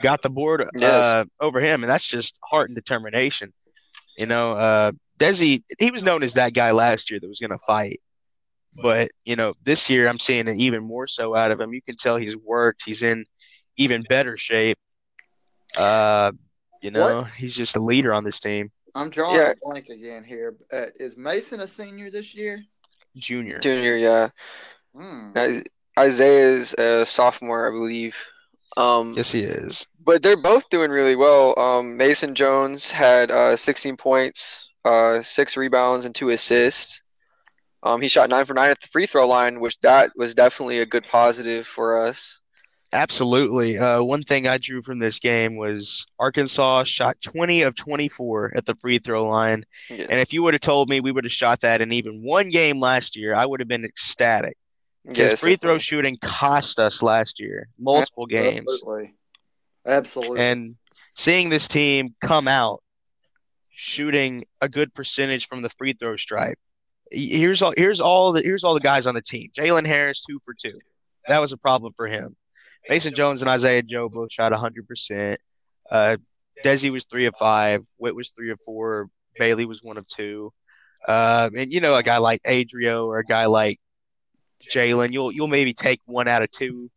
[0.00, 3.52] got the board uh, over him, and that's just heart and determination.
[4.16, 7.50] You know, uh, Desi he was known as that guy last year that was going
[7.50, 8.00] to fight,
[8.82, 11.72] but you know, this year I'm seeing it even more so out of him.
[11.72, 12.82] You can tell he's worked.
[12.84, 13.24] He's in
[13.76, 14.78] even better shape.
[15.76, 16.32] Uh,
[16.82, 18.70] you know, he's just a leader on this team.
[18.94, 19.50] I'm drawing Yeah.
[19.50, 20.56] a blank again here.
[20.72, 22.62] Uh, is Mason a senior this year?
[23.16, 23.58] Junior.
[23.58, 24.28] junior, yeah.
[24.94, 25.36] Hmm.
[25.36, 28.16] Is- a sophomore, I believe.
[28.76, 29.84] Um, Yes, he is.
[30.06, 31.58] but they're both doing really well.
[31.58, 37.00] Um, Mason Jones had uh, 16 points, uh, six rebounds, and two assists.
[37.82, 40.78] Um, he shot nine for nine at the free throw line, which that was definitely
[40.78, 42.38] a good positive for us.
[42.92, 43.78] Absolutely.
[43.78, 48.66] Uh, one thing I drew from this game was Arkansas shot 20 of 24 at
[48.66, 49.64] the free throw line.
[49.88, 50.06] Yeah.
[50.10, 52.50] And if you would have told me we would have shot that in even one
[52.50, 54.56] game last year, I would have been ecstatic.
[55.06, 58.66] Because Yes, free throw shooting cost us last year, multiple games.
[58.68, 59.14] Absolutely.
[59.86, 60.40] Absolutely.
[60.40, 60.76] And
[61.16, 62.82] seeing this team come out
[63.70, 66.58] shooting a good percentage from the free throw stripe,
[67.10, 69.50] Here's all here's all the here's all the guys on the team.
[69.56, 70.78] Jalen Harris two for two.
[71.26, 72.36] That was a problem for him.
[72.88, 74.86] Mason Jones and Isaiah Joe both shot 100.
[74.86, 75.40] percent
[75.90, 76.16] uh,
[76.64, 77.84] Desi was three of five.
[77.96, 79.08] Whitt was three of four.
[79.38, 80.52] Bailey was one of two.
[81.06, 83.80] Uh, and you know, a guy like Adrio or a guy like
[84.70, 86.90] Jalen, you'll you'll maybe take one out of two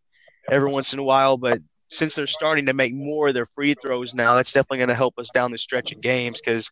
[0.50, 3.76] every once in a while, but since they're starting to make more of their free
[3.76, 6.72] throws now, that's definitely going to help us down the stretch of games because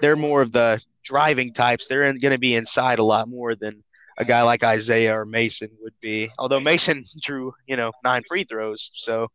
[0.00, 1.86] they're more of the driving types.
[1.86, 3.84] They're going to be inside a lot more than
[4.18, 6.30] a guy like Isaiah or Mason would be.
[6.38, 9.28] Although Mason drew, you know, nine free throws, so.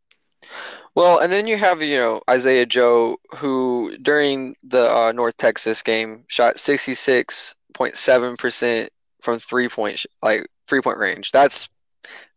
[0.94, 5.82] Well, and then you have you know Isaiah Joe, who during the uh, North Texas
[5.82, 8.90] game shot sixty six point seven percent
[9.22, 11.30] from three point like three point range.
[11.32, 11.68] That's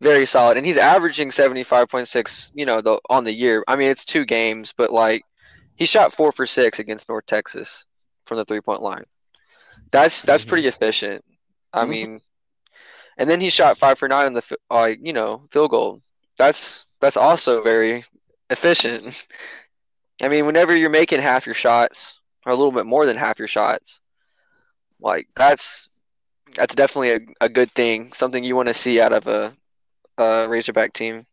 [0.02, 2.50] very solid, and he's averaging seventy five point six.
[2.56, 3.64] You know, the on the year.
[3.68, 5.24] I mean, it's two games, but like
[5.76, 7.86] he shot four for six against North Texas
[8.26, 9.04] from the three point line.
[9.92, 10.48] That's that's Mhm.
[10.48, 11.24] pretty efficient.
[11.74, 11.90] I Mhm.
[11.90, 12.20] mean,
[13.18, 16.02] and then he shot five for nine on the fi- uh, you know field goal.
[16.38, 18.06] That's that's also very
[18.50, 19.26] efficient.
[20.22, 23.38] I mean, whenever you're making half your shots or a little bit more than half
[23.38, 24.00] your shots,
[25.00, 26.02] like that's
[26.56, 28.12] that's definitely a, a good thing.
[28.14, 29.56] Something you want to see out of a,
[30.18, 31.26] a Razorback team.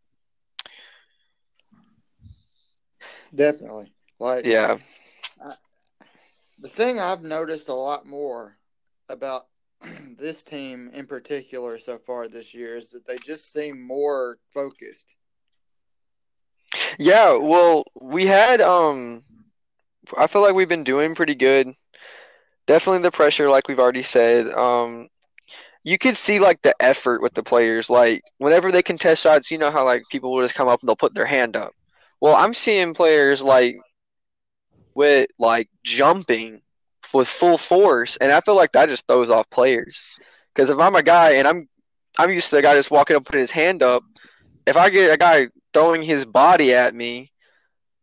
[3.34, 3.92] Definitely.
[4.18, 4.78] Like Yeah.
[6.58, 8.56] the thing I've noticed a lot more
[9.08, 9.46] about
[10.18, 15.14] this team in particular so far this year is that they just seem more focused.
[16.98, 19.22] Yeah, well, we had um
[20.16, 21.72] I feel like we've been doing pretty good.
[22.66, 24.48] Definitely the pressure like we've already said.
[24.52, 25.08] Um
[25.82, 29.58] you could see like the effort with the players like whenever they contest shots, you
[29.58, 31.72] know how like people will just come up and they'll put their hand up.
[32.20, 33.76] Well, I'm seeing players like
[34.94, 36.62] with like jumping
[37.14, 40.18] with full force and I feel like that just throws off players.
[40.54, 41.68] Cuz if I'm a guy and I'm
[42.18, 44.04] I'm used to the guy just walking up putting his hand up,
[44.66, 47.32] if I get a guy throwing his body at me,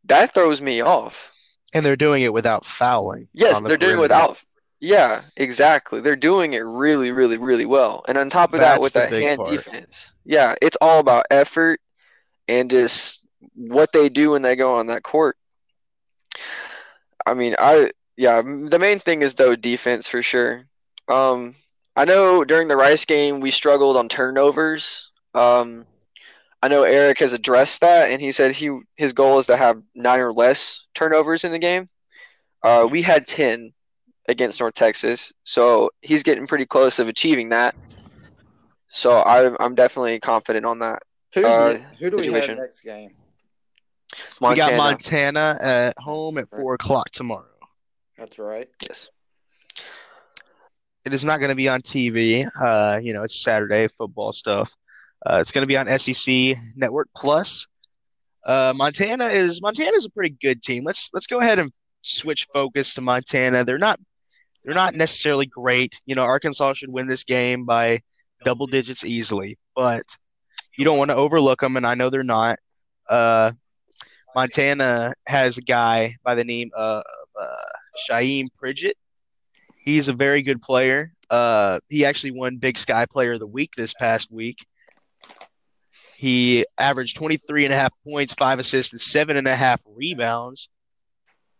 [0.05, 1.31] that throws me off.
[1.73, 3.29] And they're doing it without fouling.
[3.33, 4.41] Yes, the they're doing it without.
[4.81, 6.01] Yeah, exactly.
[6.01, 8.03] They're doing it really, really, really well.
[8.07, 9.51] And on top of that, with the that hand part.
[9.51, 11.79] defense, yeah, it's all about effort
[12.47, 13.19] and just
[13.53, 15.37] what they do when they go on that court.
[17.25, 20.67] I mean, I yeah, the main thing is though defense for sure.
[21.07, 21.55] Um,
[21.95, 25.09] I know during the Rice game we struggled on turnovers.
[25.33, 25.87] Um,
[26.61, 29.81] I know Eric has addressed that, and he said he his goal is to have
[29.95, 31.89] nine or less turnovers in the game.
[32.61, 33.73] Uh, we had ten
[34.29, 37.73] against North Texas, so he's getting pretty close of achieving that.
[38.91, 41.01] So I'm I'm definitely confident on that.
[41.33, 42.49] Who's Uh, who do we situation.
[42.49, 43.15] have next game?
[44.39, 47.45] We got Montana, Montana at home at four o'clock tomorrow.
[48.21, 48.69] That's right.
[48.79, 49.09] yes.
[51.05, 52.47] It is not going to be on TV.
[52.61, 54.71] Uh, you know, it's Saturday football stuff.
[55.25, 57.65] Uh, it's going to be on SEC Network Plus.
[58.45, 60.83] Uh, Montana is Montana is a pretty good team.
[60.83, 61.71] Let's let's go ahead and
[62.03, 63.63] switch focus to Montana.
[63.63, 63.99] They're not
[64.63, 65.99] they're not necessarily great.
[66.05, 68.01] You know, Arkansas should win this game by
[68.43, 70.05] double digits easily, but
[70.77, 72.59] you don't want to overlook them, and I know they're not.
[73.09, 73.53] Uh,
[74.35, 77.03] Montana has a guy by the name of
[77.39, 77.55] uh,
[78.09, 78.95] Sayeed Pridgett.
[79.83, 81.11] He's a very good player.
[81.29, 84.59] Uh, he actually won Big Sky Player of the Week this past week.
[86.17, 90.69] He averaged 23 and a half points, five assists, and seven and a half rebounds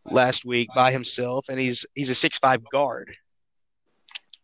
[0.06, 3.16] last week by himself, and he's he's a six five guard.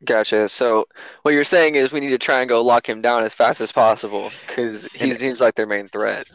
[0.05, 0.47] Gotcha.
[0.47, 0.85] So
[1.23, 3.61] what you're saying is we need to try and go lock him down as fast
[3.61, 6.27] as possible because he And- seems like their main threat.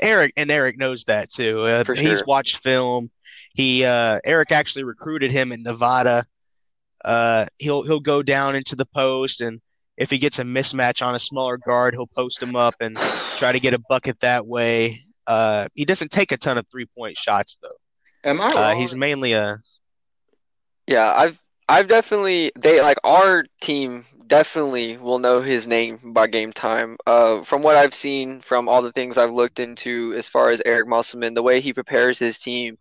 [0.00, 1.64] Eric and Eric knows that too.
[1.64, 2.24] Uh, For He's sure.
[2.26, 3.10] watched film.
[3.54, 6.24] He uh, Eric actually recruited him in Nevada.
[7.04, 9.60] Uh, he'll he'll go down into the post, and
[9.96, 12.96] if he gets a mismatch on a smaller guard, he'll post him up and
[13.36, 15.00] try to get a bucket that way.
[15.26, 17.68] Uh, he doesn't take a ton of three point shots though.
[18.30, 19.58] Am I Uh, he's mainly a
[20.86, 21.38] Yeah, I've
[21.70, 26.96] I've definitely they like our team definitely will know his name by game time.
[27.06, 30.60] Uh, from what I've seen from all the things I've looked into as far as
[30.66, 32.76] Eric Musselman, the way he prepares his team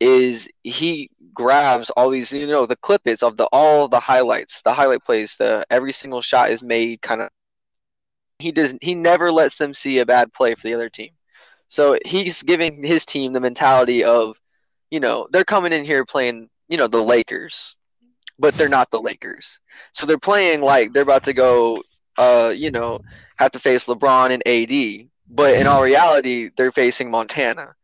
[0.00, 4.74] is he grabs all these you know the clippets of the all the highlights, the
[4.74, 7.30] highlight plays, the every single shot is made kind of.
[8.38, 11.10] He does he never lets them see a bad play for the other team.
[11.68, 14.40] So he's giving his team the mentality of,
[14.90, 17.76] you know, they're coming in here playing, you know, the Lakers,
[18.40, 19.60] but they're not the Lakers.
[19.92, 21.82] So they're playing like they're about to go,
[22.18, 23.00] uh, you know,
[23.36, 27.74] have to face LeBron and AD, but in all reality, they're facing Montana.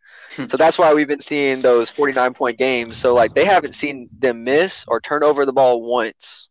[0.49, 2.99] So that's why we've been seeing those 49 point games.
[2.99, 6.51] So like they haven't seen them miss or turn over the ball once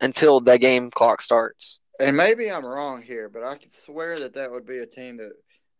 [0.00, 1.78] until the game clock starts.
[2.00, 5.18] And maybe I'm wrong here, but I could swear that that would be a team
[5.18, 5.32] that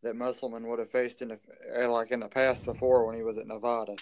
[0.02, 1.38] that Musselman would have faced in the
[1.76, 3.96] uh, like in the past before when he was at Nevada.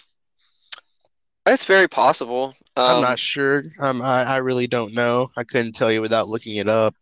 [1.45, 2.53] It's very possible.
[2.75, 3.63] I'm Um, not sure.
[3.79, 5.31] Um, I, I really don't know.
[5.35, 6.95] I couldn't tell you without looking it up.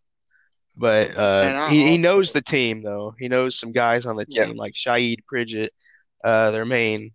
[0.75, 3.13] But uh, he, he knows the team though.
[3.17, 4.45] He knows some guys on the Yeah.
[4.45, 5.69] team like Sayeed Pridgett,
[6.23, 7.11] uh, their main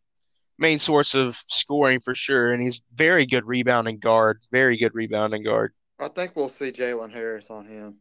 [0.59, 2.53] main source of scoring for sure.
[2.53, 4.41] And he's very good rebounding guard.
[4.51, 5.73] Very good rebounding guard.
[6.01, 7.99] I think we'll see Jalen Harris on him.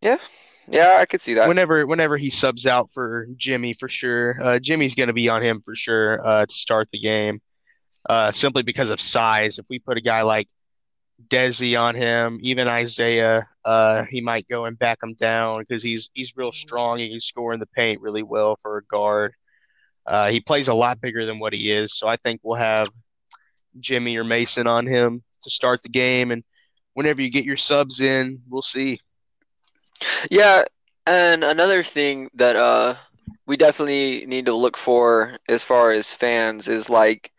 [0.00, 0.18] yeah,
[0.98, 1.48] I could see that.
[1.48, 4.36] Whenever whenever he subs out for Jimmy for sure.
[4.42, 7.40] Uh, Jimmy's going to be on him for sure uh, to start the game.
[8.08, 9.58] Uh, simply because of size.
[9.58, 10.48] If we put a guy like
[11.28, 16.10] Desi on him, even Isaiah, uh, he might go and back him down because he's
[16.14, 16.98] he's real strong.
[16.98, 19.34] He can score in the paint really well for a guard.
[20.06, 22.88] Uh, he plays a lot bigger than what he is, so I think we'll have
[23.78, 26.30] Jimmy or Mason on him to start the game.
[26.30, 26.44] And
[26.94, 29.00] whenever you get your subs in, we'll see.
[30.30, 30.64] Yeah,
[31.06, 32.96] and another thing that uh
[33.46, 37.32] we definitely need to look for as far as fans is like,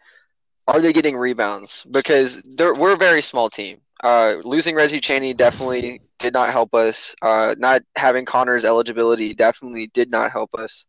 [0.68, 1.86] are they getting rebounds?
[1.90, 3.82] Because they're we're a very small team.
[4.04, 7.16] Uh, losing Reggie Chaney definitely did not help us.
[7.22, 10.86] Uh, not having Connor's eligibility definitely did not help us.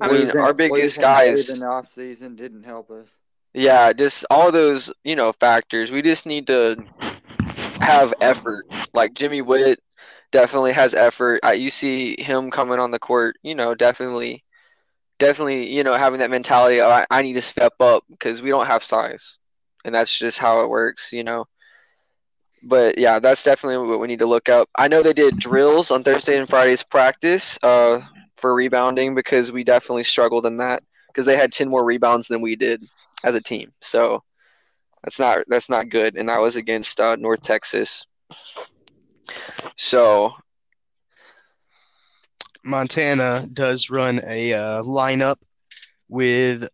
[0.00, 1.50] I mean, our biggest guys.
[1.50, 3.18] In the offseason didn't help us.
[3.54, 5.90] Yeah, just all those, you know, factors.
[5.90, 6.76] We just need to
[7.80, 8.66] have effort.
[8.94, 9.80] Like Jimmy Whitt
[10.32, 11.40] definitely has effort.
[11.42, 14.44] I, you see him coming on the court, you know, definitely,
[15.18, 18.50] definitely, you know, having that mentality of I, I need to step up because we
[18.50, 19.38] don't have size,
[19.84, 21.46] and that's just how it works, you know.
[22.62, 24.68] But yeah, that's definitely what we need to look up.
[24.74, 28.00] I know they did drills on Thursday and Friday's practice uh,
[28.36, 32.40] for rebounding because we definitely struggled in that because they had 10 more rebounds than
[32.40, 32.84] we did
[33.22, 33.72] as a team.
[33.80, 34.24] So
[35.04, 38.04] that's not that's not good, and that was against uh, North Texas.
[39.76, 40.32] So
[42.64, 45.36] Montana does run a uh, lineup
[46.08, 46.68] with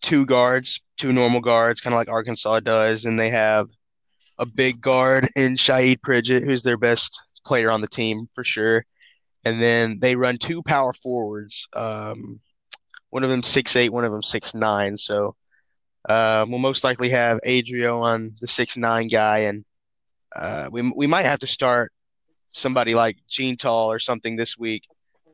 [0.00, 3.68] two guards, two normal guards, kind of like Arkansas does, and they have
[4.38, 8.84] a big guard in Sayeed Pridgett, who's their best player on the team for sure.
[9.44, 11.68] And then they run two power forwards.
[11.72, 12.40] Um,
[13.10, 14.96] one of them six eight, one of them six nine.
[14.96, 15.36] So
[16.08, 19.64] uh, we'll most likely have Adrio on the six nine guy, and
[20.36, 21.92] uh, we we might have to start
[22.50, 24.86] somebody like Jeantal or something this week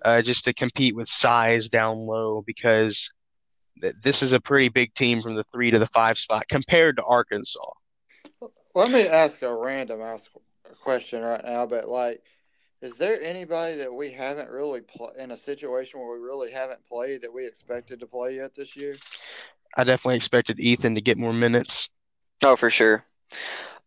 [0.04, 3.12] uh, just to compete with size down low because
[3.80, 6.96] th- this is a pretty big team from the three to the five spot compared
[6.96, 7.60] to Arkansas.
[8.74, 10.30] Let me ask a random ask
[10.80, 12.22] question right now, but like,
[12.80, 16.84] is there anybody that we haven't really pl- in a situation where we really haven't
[16.86, 18.96] played that we expected to play yet this year?
[19.76, 21.90] I definitely expected Ethan to get more minutes.
[22.42, 23.04] oh, for sure.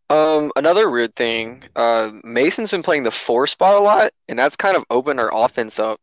[0.09, 4.55] Um, another weird thing, uh, Mason's been playing the four spot a lot, and that's
[4.55, 5.99] kind of opened our offense up,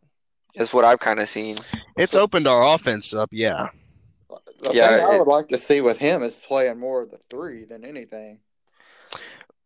[0.55, 1.57] is what I've kind of seen.
[1.97, 3.69] It's opened our offense up, yeah.
[4.63, 7.11] The Yeah, thing I it- would like to see with him is playing more of
[7.11, 8.41] the three than anything.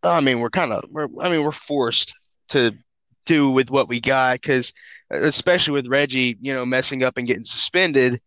[0.02, 2.14] I mean, we're kind of, we're, I mean, we're forced
[2.48, 2.76] to
[3.24, 4.72] do with what we got because,
[5.10, 8.20] especially with Reggie, you know, messing up and getting suspended,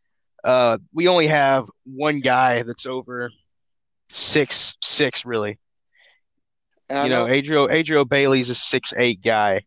[0.43, 3.31] uh, we only have one guy that's over
[4.09, 5.57] six six really.
[6.89, 9.61] And you know, Adrio Adrio Bailey's a six eight guy,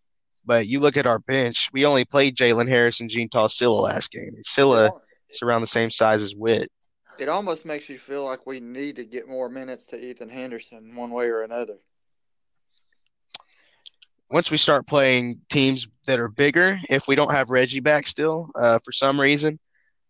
[0.44, 4.11] but you look at our bench, we only played Jalen Harris and Gene Cylla last
[4.11, 4.37] game.
[4.42, 4.90] Cylla
[5.30, 6.70] is around the same size as Whitt.
[7.18, 10.96] it almost makes you feel like we need to get more minutes to Ethan Henderson
[10.96, 11.76] one way or another.
[14.30, 18.48] Once we start playing teams that are bigger, if we don't have Reggie back still,
[18.56, 19.58] uh, for some reason,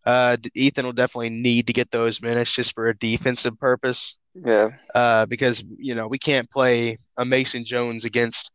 [0.05, 4.15] uh, Ethan will definitely need to get those minutes just for a defensive purpose.
[4.35, 4.69] Yeah.
[4.95, 8.51] uh, because you know we can't play a Mason Jones against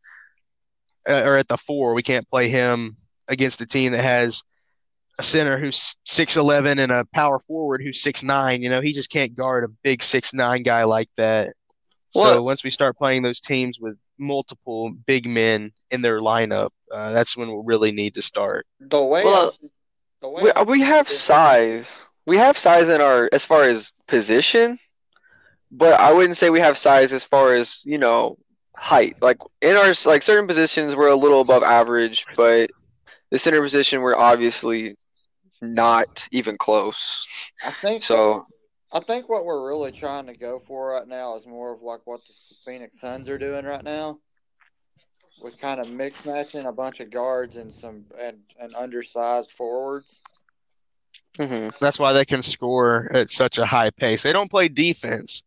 [1.07, 1.93] uh, or at the four.
[1.93, 4.43] We can't play him against a team that has
[5.17, 8.61] a center who's six eleven and a power forward who's six nine.
[8.61, 11.53] You know he just can't guard a big six nine guy like that.
[12.11, 17.11] So once we start playing those teams with multiple big men in their lineup, uh,
[17.11, 18.65] that's when we'll really need to start.
[18.79, 19.67] The way Well, I,
[20.21, 21.99] the way We, I we have size.
[22.25, 24.79] We have size in our as far as position,
[25.71, 28.37] but I wouldn't say we have size as far as you know
[28.75, 29.17] height.
[29.21, 32.71] Like in our like certain positions, we're a little above average, but
[33.31, 34.95] the center position we're obviously
[35.61, 37.23] not even close.
[37.63, 38.45] I think So
[38.91, 42.01] I think what we're really trying to go for right now is more of like
[42.05, 42.33] what the
[42.65, 44.19] Phoenix Suns are doing right now,
[45.41, 50.21] with kind of mix matching a bunch of guards and some and, and undersized forwards.
[51.37, 51.71] mhm.
[51.79, 54.23] That's why they can score at such a high pace.
[54.23, 55.43] They don't play defense,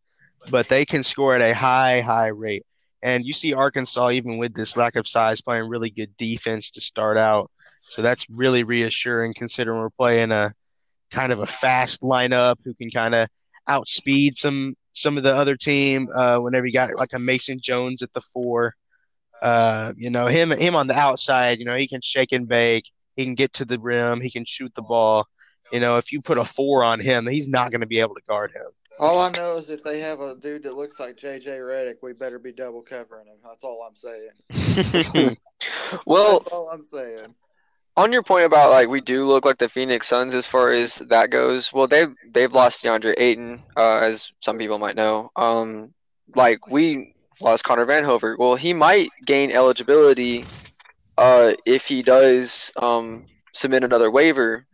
[0.49, 2.65] but they can score at a high, high rate.
[3.01, 6.81] And you see Arkansas, even with this lack of size, playing really good defense to
[6.81, 7.51] start out.
[7.89, 10.53] So that's really reassuring considering we're playing a
[11.11, 13.27] kind of a fast lineup who can kind of
[13.67, 16.07] outspeed some some of the other team.
[16.13, 18.73] Uh, whenever you got like a Mason Jones at the four,
[19.41, 21.59] uh, you know him him on the outside.
[21.59, 22.85] You know he can shake and bake.
[23.15, 24.21] He can get to the rim.
[24.21, 25.25] He can shoot the ball.
[25.71, 28.15] You know if you put a four on him, he's not going to be able
[28.15, 28.71] to guard him.
[28.99, 32.13] All I know is if they have a dude that looks like JJ Redick, we
[32.13, 33.37] better be double covering him.
[33.43, 35.37] That's all I'm saying.
[36.05, 37.33] Well, That's all I'm saying.
[37.95, 40.95] on your point about like we do look like the Phoenix Suns as far as
[40.95, 41.71] that goes.
[41.71, 45.31] Well, they they've lost DeAndre Ayton, uh, as some people might know.
[45.37, 45.93] Um,
[46.35, 48.37] like we lost Connor Vanover.
[48.37, 50.43] Well, he might gain eligibility,
[51.17, 54.65] uh, if he does um submit another waiver.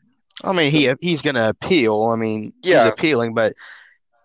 [0.44, 2.06] I mean, he he's going to appeal.
[2.06, 2.84] I mean, Yeah.
[2.86, 3.54] he's appealing, but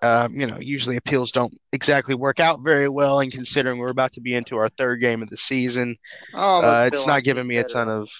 [0.05, 3.20] uh, you know, usually appeals don't exactly work out very well.
[3.20, 5.96] And considering we're about to be into our third game of the season,
[6.34, 8.11] uh, it's not he's giving me a ton of.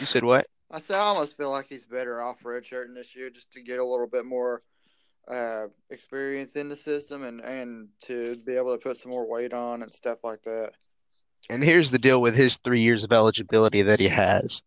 [0.00, 0.46] You said what?
[0.70, 3.78] I say I almost feel like he's better off redshirting this year just to get
[3.78, 4.62] a little bit more
[5.28, 9.52] uh, experience in the system and, and to be able to put some more weight
[9.52, 10.72] on and stuff like that.
[11.50, 14.62] And here's the deal with his three years of eligibility that he has.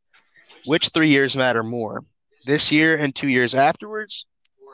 [0.65, 2.05] Which three years matter more?
[2.45, 4.27] This year and two years afterwards,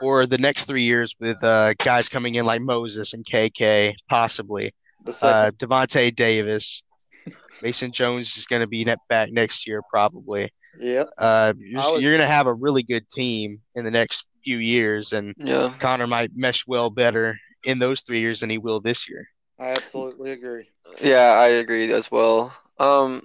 [0.03, 4.71] or the next three years with uh, guys coming in like Moses and KK, possibly
[5.05, 6.83] The uh, second, Davonte Davis,
[7.61, 10.49] Mason Jones is going to be net back next year probably.
[10.79, 11.09] yep.
[11.17, 15.13] Uh, you're, you're going to have a really good team in the next few years,
[15.13, 15.73] and Yeah.
[15.79, 19.25] Connor might mesh well better in those three years than he will this year.
[19.59, 20.67] I absolutely agree.
[21.01, 22.53] Yeah, I agree as well.
[22.77, 23.21] Um,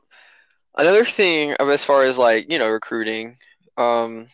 [0.77, 3.37] another thing as far as like, you know, recruiting,
[3.77, 4.29] um,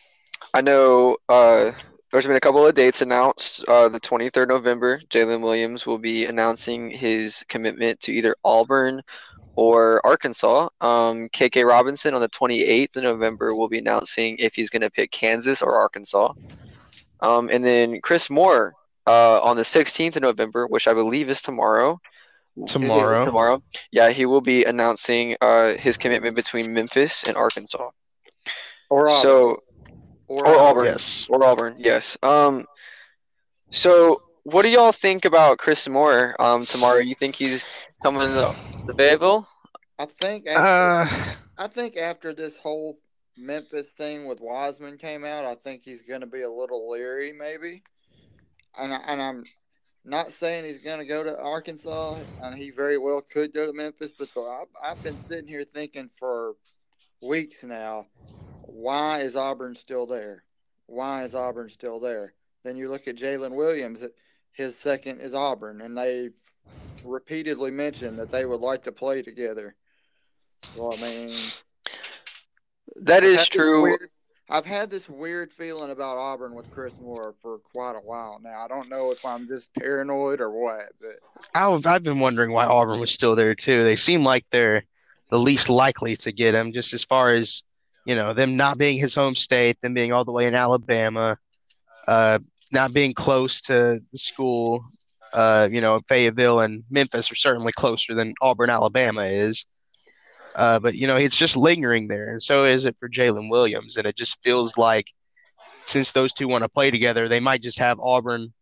[0.53, 1.71] I know uh
[2.15, 3.65] there's been a couple of dates announced.
[3.67, 9.01] Uh, the 23rd November, Jaylin Williams will be announcing his commitment to either Auburn
[9.57, 10.69] or Arkansas.
[10.79, 14.89] Um, KK Robinson on the 28th of November will be announcing if he's going to
[14.89, 16.31] pick Kansas or Arkansas.
[17.19, 21.41] Um, and then Chris Moore uh, on the 16th of November, which I believe is
[21.41, 21.99] tomorrow.
[22.65, 23.25] Tomorrow.
[23.25, 23.61] Tomorrow.
[23.91, 27.89] Yeah, he will be announcing uh, his commitment between Memphis and Arkansas.
[28.89, 29.21] Or Auburn.
[29.21, 29.63] So,
[30.27, 30.85] or, or Auburn.
[30.85, 31.27] Yes.
[31.29, 32.17] or Auburn, yes.
[32.23, 32.65] Um,
[33.71, 36.99] so what do y'all think about Chris Moore um, tomorrow?
[36.99, 37.65] You think he's
[38.03, 38.33] coming to
[38.87, 39.47] the Fayetteville?
[39.97, 42.99] I think after, Uh, I think after this whole
[43.37, 47.33] Memphis thing with Wiseman came out, I think he's going to be a little leery,
[47.33, 47.83] maybe.
[48.77, 49.43] And I, and I'm
[50.03, 53.73] not saying he's going to go to Arkansas, and he very well could go to
[53.73, 54.13] Memphis.
[54.17, 56.53] But the, I've, I've been sitting here thinking for
[57.21, 58.05] weeks now,
[58.75, 60.43] why is Auburn still there?
[60.87, 62.33] Why is Auburn still there?
[62.63, 64.03] Then you look at Jaylin Williams.
[64.51, 66.35] His second is Auburn, and they've
[67.05, 69.75] repeatedly mentioned that they would like to play together.
[70.73, 71.31] So I mean,
[72.97, 73.81] That is true.
[73.81, 74.09] weird-
[74.47, 78.63] I've had this weird feeling about Auburn with Chris Moore for quite a while now.
[78.63, 81.15] I don't know if I'm just paranoid or what, but
[81.55, 83.83] I've, I've been wondering why Auburn was still there too.
[83.83, 84.83] They seem like they're
[85.31, 87.63] the least likely to get him, just as far as
[88.05, 91.37] you know, them not being his home state, them being all the way in Alabama,
[92.07, 92.39] uh,
[92.71, 94.85] not being close to the school.
[95.33, 99.65] Uh, you know, Fayetteville and Memphis are certainly closer than Auburn, Alabama is.
[100.55, 103.97] Uh, but you know, it's just lingering there, and so is it for Jaylin Williams.
[103.97, 105.11] And it just feels like
[105.83, 108.53] since those two want to play together, they might just have Auburn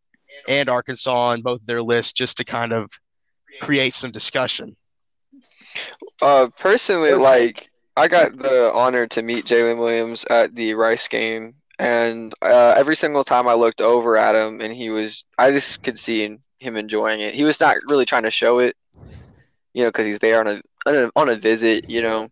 [0.48, 2.90] and Arkansas on both their lists just to kind of
[3.62, 4.76] create some discussion.
[6.22, 11.56] Uh, personally, like I got the honor to meet Jaylin Williams at the Rice game,
[11.78, 15.84] and uh, every single time I looked over at him, and he was, I just
[15.84, 17.36] could see him enjoying it.
[17.36, 18.76] He was not really trying to show it,
[19.74, 22.30] you know, because he's there on a, on a on a visit, you know,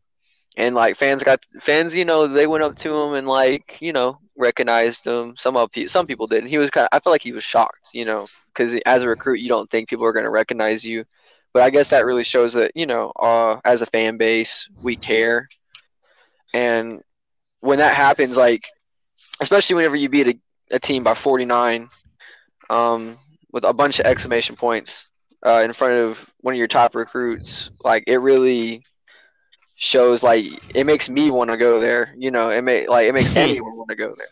[0.58, 3.94] and like fans got fans, you know, they went up to him and like, you
[3.94, 5.36] know, recognized him.
[5.38, 6.46] Some of some people did.
[6.46, 9.08] He was kind of, I felt like he was shocked, you know, because as a
[9.08, 11.06] recruit, you don't think people are going to recognize you.
[11.54, 14.96] But I guess that really shows that, you know, uh, as a fan base, we
[14.96, 15.50] care.
[16.54, 17.02] And
[17.60, 18.64] when that happens, like,
[19.40, 20.40] especially whenever you beat a,
[20.76, 21.90] a team by 49
[22.70, 23.18] um,
[23.52, 25.10] with a bunch of exclamation points
[25.46, 28.84] uh, in front of one of your top recruits, like, it really
[29.76, 32.14] shows, like, it makes me want to go there.
[32.18, 34.28] You know, it, may, like, it makes anyone want to go there.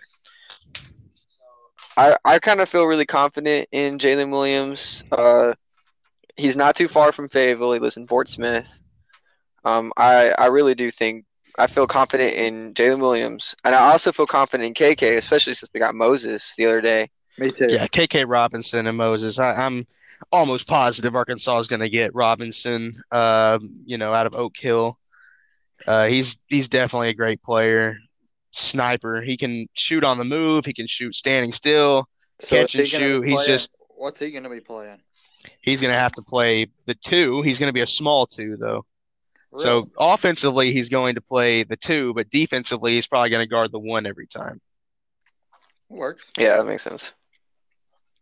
[1.98, 5.04] I, I kind of feel really confident in Jaylin Williams.
[5.12, 5.54] Uh,
[6.40, 7.74] he's not too far from Fayetteville.
[7.74, 8.82] He lives in Fort Smith.
[9.66, 11.26] Um, I I really do think
[11.58, 15.70] I feel confident in Jaylin Williams, and I also feel confident in KK, especially since
[15.74, 17.10] we got Moses the other day.
[17.38, 17.68] Me too.
[17.70, 19.38] Yeah, KK Robinson and Moses.
[19.40, 19.86] I, I'm
[20.32, 23.02] almost positive Arkansas is going to get Robinson.
[23.12, 24.98] Uh, you know, out of Oak Hill.
[25.88, 27.98] Uh, he's he's definitely a great player,
[28.52, 29.22] sniper.
[29.22, 30.66] He can shoot on the move.
[30.66, 32.06] He can shoot standing still.
[32.42, 33.26] So Catch and shoot.
[33.26, 35.02] He's playing- just What's he going to be playing?
[35.62, 37.42] He's going to have to play the two.
[37.42, 38.86] He's going to be a small two though.
[39.52, 39.64] Really?
[39.64, 43.72] So offensively, he's going to play the two, but defensively, he's probably going to guard
[43.72, 44.62] the one every time.
[45.90, 46.32] works.
[46.38, 47.14] Yeah, that makes sense.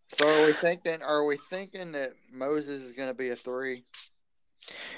[0.09, 1.03] So are we thinking?
[1.03, 3.84] Are we thinking that Moses is going to be a three?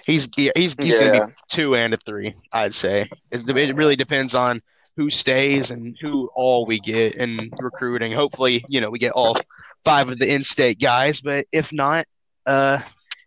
[0.05, 2.35] He's yeah, he's he's going to be two and a three.
[2.53, 4.61] I'd say It's, it really depends on
[4.99, 8.11] who stays and who all we get in recruiting.
[8.11, 9.37] Hopefully, you know, we get all
[9.85, 12.05] five of the in-state guys, but if not,
[12.45, 12.79] uh,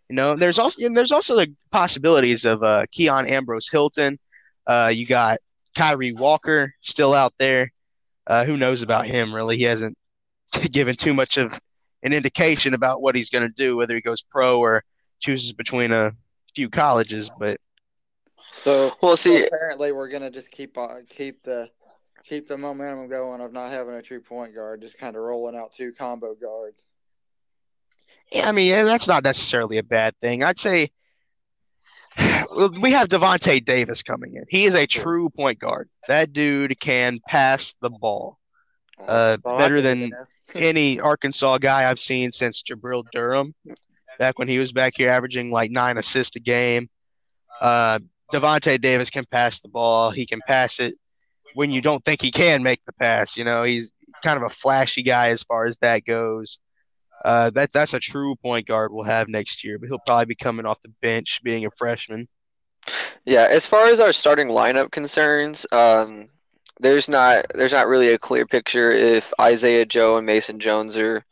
[0.07, 4.19] you know, there's also there's also the possibilities of uh, Keon Ambrose Hilton.
[4.67, 5.39] Uh, you got
[5.73, 7.71] Kyrie Walker still out there.
[8.27, 9.33] Uh, who knows about him?
[9.33, 9.97] Really, he hasn't
[10.71, 11.59] given too much of
[12.03, 14.83] an indication about what he's going to do, whether he goes pro or
[15.21, 16.11] chooses between a
[16.53, 17.31] few colleges.
[17.39, 17.57] But
[18.53, 21.69] So Well, see, apparently, we're gonna just keep on keep the
[22.23, 25.55] keep the momentum going of not having a true point guard, just kind of rolling
[25.55, 26.83] out two combo guards.
[28.31, 30.43] Yeah, I mean, yeah, that's not necessarily a bad thing.
[30.43, 30.89] I'd say
[32.79, 34.45] we have Davonte Davis coming in.
[34.49, 35.89] He is a true point guard.
[36.07, 38.37] That dude can pass the ball.
[38.99, 40.11] Uh, Well, better than
[40.55, 43.55] any Arkansas guy I've seen since Jabril Durham,
[44.19, 46.89] back when he was back here averaging like nine assists a game.
[47.59, 47.99] Uh,
[48.33, 50.09] Davonte Davis can pass the ball.
[50.09, 50.95] He can pass it
[51.53, 53.37] when you don't think he can make the pass.
[53.37, 53.91] You know, he's
[54.23, 56.59] kind of a flashy guy as far as that goes.
[57.23, 60.35] Uh, that that's a true point guard we'll have next year, but he'll probably be
[60.35, 62.27] coming off the bench, being a freshman.
[63.23, 66.27] Yeah, as far as our starting lineup concerns, um,
[66.81, 71.23] there's not there's not really a clear picture if Isaiah Joe and Mason Jones are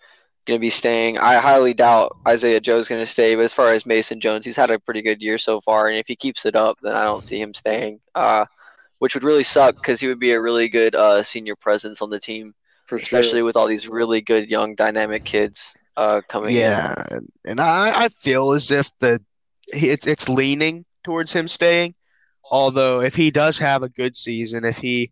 [0.45, 1.17] going to be staying.
[1.17, 4.55] I highly doubt Isaiah Joe's going to stay, but as far as Mason Jones, he's
[4.55, 7.03] had a pretty good year so far, and if he keeps it up, then I
[7.03, 7.99] don't see him staying.
[8.15, 8.45] Uh,
[9.01, 12.11] which would really suck because he would be a really good uh, senior presence on
[12.11, 12.53] the team,
[12.85, 13.19] for sure.
[13.19, 16.57] especially with all these really good young dynamic kids uh, coming in.
[16.57, 16.93] Yeah,
[17.43, 19.19] and I, I feel as if the
[19.67, 21.95] it's it's leaning towards him staying.
[22.51, 25.11] Although if he does have a good season, if he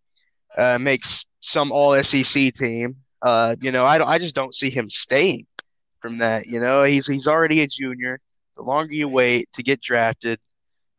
[0.56, 4.90] uh, makes some All SEC team, uh, you know, I I just don't see him
[4.90, 5.46] staying
[6.00, 6.48] from that.
[6.48, 8.20] You know, he's he's already a junior.
[8.56, 10.40] The longer you wait to get drafted,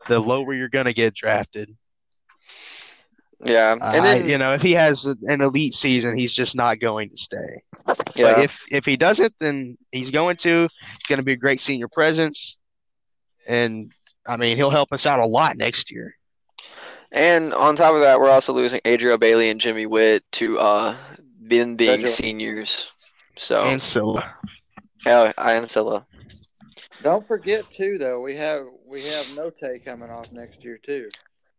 [0.08, 1.76] the lower you're gonna get drafted.
[3.44, 6.78] Yeah, Uh, and then you know, if he has an elite season, he's just not
[6.78, 7.62] going to stay.
[8.14, 8.34] yeah.
[8.34, 10.62] But if if he doesn't, then he's going to.
[10.62, 12.56] He's going to be a great senior presence,
[13.46, 13.92] and
[14.26, 16.14] I mean he'll help us out a lot next year.
[17.12, 20.96] And on top of that, we're also losing Adrio Bailey and Jimmy Whitt to uh
[21.48, 22.06] being being Gotcha.
[22.06, 22.86] seniors.
[23.38, 24.34] So And Cylla.
[25.06, 26.06] yeah, and Cylla.
[27.02, 31.08] Don't forget too, though we have we have Notae coming off next year too.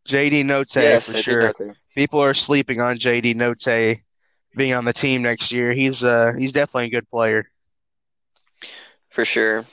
[0.07, 1.41] JD Notae Yes, for I sure.
[1.41, 1.73] know too.
[1.95, 4.01] People are sleeping on JD Notae
[4.55, 5.71] being on the team next year.
[5.73, 7.45] He's uh he's definitely a good player.
[9.09, 9.65] for sure.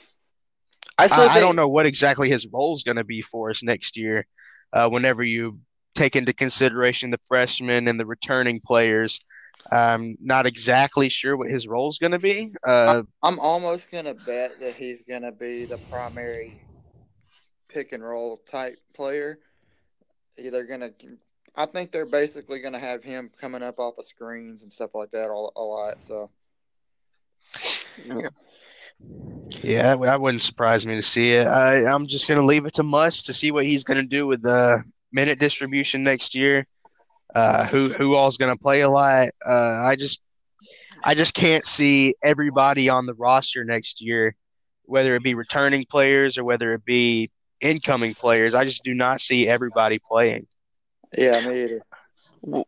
[0.97, 3.49] I I, still I don't know what exactly his role is going to be for
[3.49, 4.25] us next year.
[4.73, 5.59] Uh, whenever you
[5.95, 9.19] take into consideration the freshmen and the returning players,
[9.71, 12.53] I'm not exactly sure what his role is going to be.
[12.63, 16.57] Uh, I'm almost gonna bet that he's gonna be the primary
[17.67, 19.39] pick and roll type player.
[20.37, 20.91] Either gonna,
[21.55, 25.11] I think they're basically gonna have him coming up off of screens and stuff like
[25.11, 26.01] that all, a lot.
[26.01, 26.31] So
[29.61, 31.47] Yeah, that, that wouldn't surprise me to see it.
[31.47, 34.03] I, I'm just going to leave it to Muss to see what he's going to
[34.03, 36.65] do with the minute distribution next year.
[37.33, 39.29] Uh, who who all's going to play a lot?
[39.45, 40.21] Uh, I just
[41.03, 44.35] I just can't see everybody on the roster next year,
[44.83, 47.29] whether it be returning players or whether it be
[47.61, 48.53] incoming players.
[48.53, 50.47] I just do not see everybody playing.
[51.17, 51.81] yeah, me either.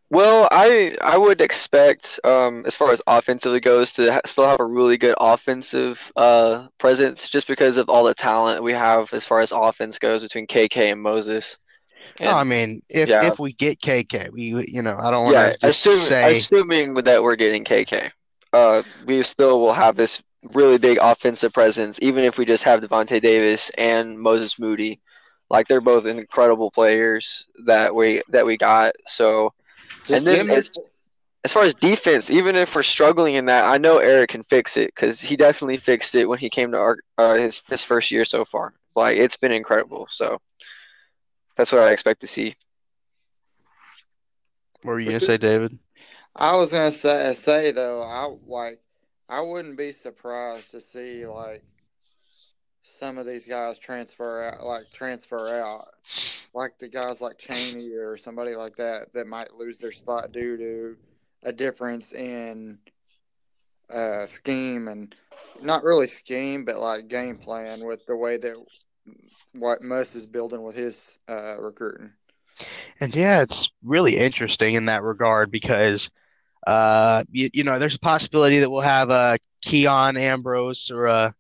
[0.10, 4.60] Well, I I would expect, um, as far as offensively goes, to ha still have
[4.60, 9.26] a really good offensive uh presence, just because of all the talent we have as
[9.26, 11.58] far as offense goes between KK and Moses.
[12.20, 13.28] No, I mean, if yeah.
[13.32, 16.38] if we get KK, we you know I don't want yeah, to just assume, say
[16.38, 18.12] assuming that we're getting KK,
[18.54, 20.22] uh, we still will have this
[20.54, 25.00] really big offensive presence, even if we just have Davonte Davis and Moses Moody.
[25.50, 28.94] Like they're both incredible players that we that we got.
[29.08, 29.54] So
[30.06, 30.78] Just And then give me- it's-
[31.44, 34.78] as far as defense, even if we're struggling in that, I know Eric can fix
[34.78, 38.12] it because he definitely fixed it when he came to our uh, his his first
[38.12, 38.74] year so far.
[38.96, 40.08] Like it's been incredible.
[40.12, 40.40] So
[41.62, 42.56] that's what I expect to see.
[44.82, 45.78] what were you going to say, David?
[46.36, 48.80] I was gonna say say though, I like
[49.28, 51.62] I wouldn't be surprised to see like
[52.84, 55.90] some of these guys transfer out, like transfer out,
[56.54, 60.56] like the guys like Chaney or somebody like that that might lose their spot due
[60.58, 60.98] to
[61.44, 62.80] a difference in
[63.94, 65.14] uh, scheme and
[65.62, 68.56] not really scheme, but like game plan with the way that
[69.54, 72.12] what Muss is building with his uh, recruiting.
[73.00, 76.10] And yeah, it's really interesting in that regard because,
[76.68, 81.34] uh, you, you know, there's a possibility that we'll have a Keon Ambrose or a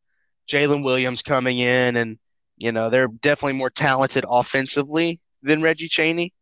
[0.51, 2.17] Jaylin Williams coming in, and
[2.57, 6.33] you know they're definitely more talented offensively than Reggie Chaney.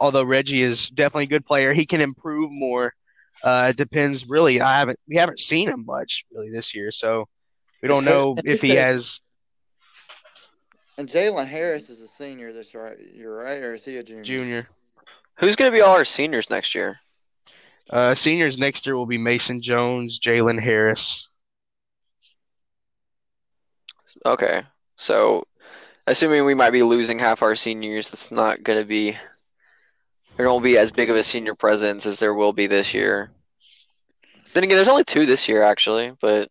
[0.00, 2.92] Although Reggie is definitely a good player, he can improve more.
[3.42, 4.60] Uh, it depends really.
[4.60, 7.28] I haven't we haven't seen him much really this year, so
[7.82, 9.20] we don't know if he has.
[10.96, 12.52] And Jalen Harris is a senior.
[12.52, 12.96] This right?
[13.14, 14.22] You're right, or is he a junior?
[14.22, 14.68] Junior.
[15.36, 17.00] Who's going to be all our seniors next year?
[17.90, 21.28] Uh, seniors next year will be Mason Jones, Jalen Harris.
[24.24, 24.62] Okay,
[24.96, 25.44] so
[26.06, 29.16] assuming we might be losing half our seniors, that's not going to be
[30.36, 33.30] there won't be as big of a senior presence as there will be this year.
[34.52, 36.48] Then again, there's only two this year actually, but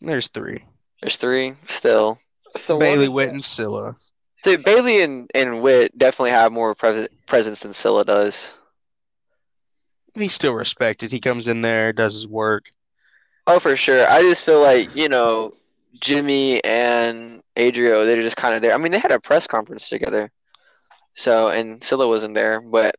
[0.00, 0.64] there's three.
[1.02, 2.18] There's three still.
[2.56, 3.96] So Bailey, what Whitt, and Cylla.
[4.44, 8.50] So Bailey and, and Whitt definitely have more pre- presence than Cylla does.
[10.14, 11.12] He's still respected.
[11.12, 12.64] He comes in there, does his work.
[13.46, 14.08] Oh, for sure.
[14.08, 15.54] I just feel like you know
[16.00, 18.74] Jimmy and Adrio, they're just kind of there.
[18.74, 20.30] I mean, they had a press conference together.
[21.14, 22.96] So, and Cylla wasn't there, but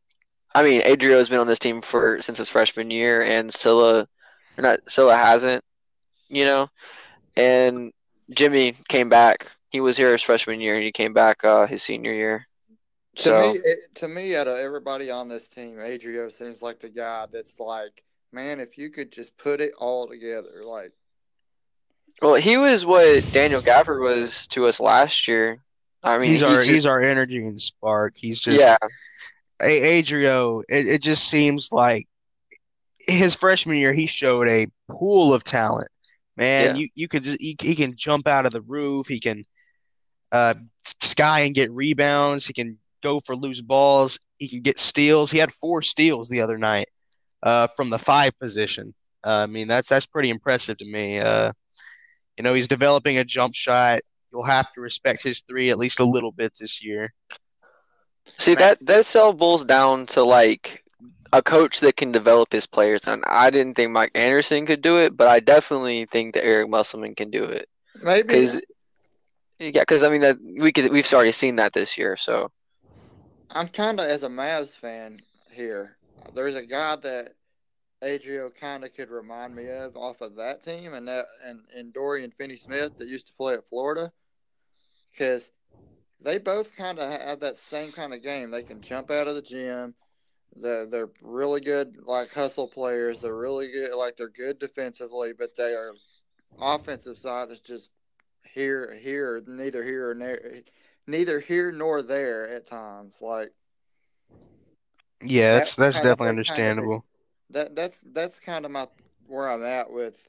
[0.54, 4.06] I mean, Adrio has been on this team for since his freshman year, and Cylla,
[4.58, 5.64] or not Cylla hasn't,
[6.28, 6.68] you know.
[7.36, 7.92] And
[8.30, 9.46] Jimmy came back.
[9.70, 12.46] He was here his freshman year, and he came back uh, his senior year.
[13.16, 16.80] To So, me, it, to me, out of everybody on this team, Adrio seems like
[16.80, 18.02] the guy that's like,
[18.32, 20.92] man, if you could just put it all together, like,
[22.20, 25.62] well, he was what Daniel Gafford was to us last year.
[26.02, 28.14] I mean, he's our just- he's our energy and spark.
[28.16, 28.76] He's just yeah,
[29.62, 32.08] A- Adrio, it, it just seems like
[32.98, 35.88] his freshman year he showed a pool of talent.
[36.36, 36.80] Man, Yeah.
[36.82, 39.08] you you could just he, he can jump out of the roof.
[39.08, 39.44] He can
[40.30, 40.54] uh
[41.00, 42.46] sky and get rebounds.
[42.46, 44.18] He can go for loose balls.
[44.38, 45.30] He can get steals.
[45.30, 46.88] He had four steals the other night
[47.42, 48.94] uh from the five position.
[49.24, 51.20] Uh, I mean that's that's pretty impressive to me.
[51.20, 51.52] Uh
[52.38, 54.00] you know, he's developing a jump shot.
[54.32, 57.12] You'll have to respect his three at least a little bit this year.
[58.38, 60.81] See that that all boils down to like
[61.32, 64.98] a coach that can develop his players, and I didn't think Mike Anderson could do
[64.98, 67.68] it, but I definitely think that Eric Musselman can do it.
[68.02, 68.60] maybe Because
[69.58, 72.16] yeah, because I mean that we could we've already seen that this year.
[72.16, 72.50] So
[73.50, 75.20] I'm kind of as a Mavs fan
[75.50, 75.96] here.
[76.34, 77.30] There's a guy that
[78.02, 81.92] Adrio kind of could remind me of off of that team, and that and, and
[81.92, 84.12] Dorian Finney-Smith that used to play at Florida,
[85.10, 85.50] because
[86.20, 88.50] they both kind of have that same kind of game.
[88.50, 89.94] They can jump out of the gym.
[90.54, 93.20] They're, they're really good, like hustle players.
[93.20, 95.92] They're really good, like they're good defensively, but they are
[96.60, 97.90] offensive side is just
[98.54, 100.62] here, here, neither here or there,
[101.06, 103.20] neither here nor there at times.
[103.22, 103.52] Like
[105.22, 107.04] Yeah, that's That's that's kind of definitely understandable.
[107.50, 108.88] that, that's that's kind of my
[109.26, 110.28] where I'm at with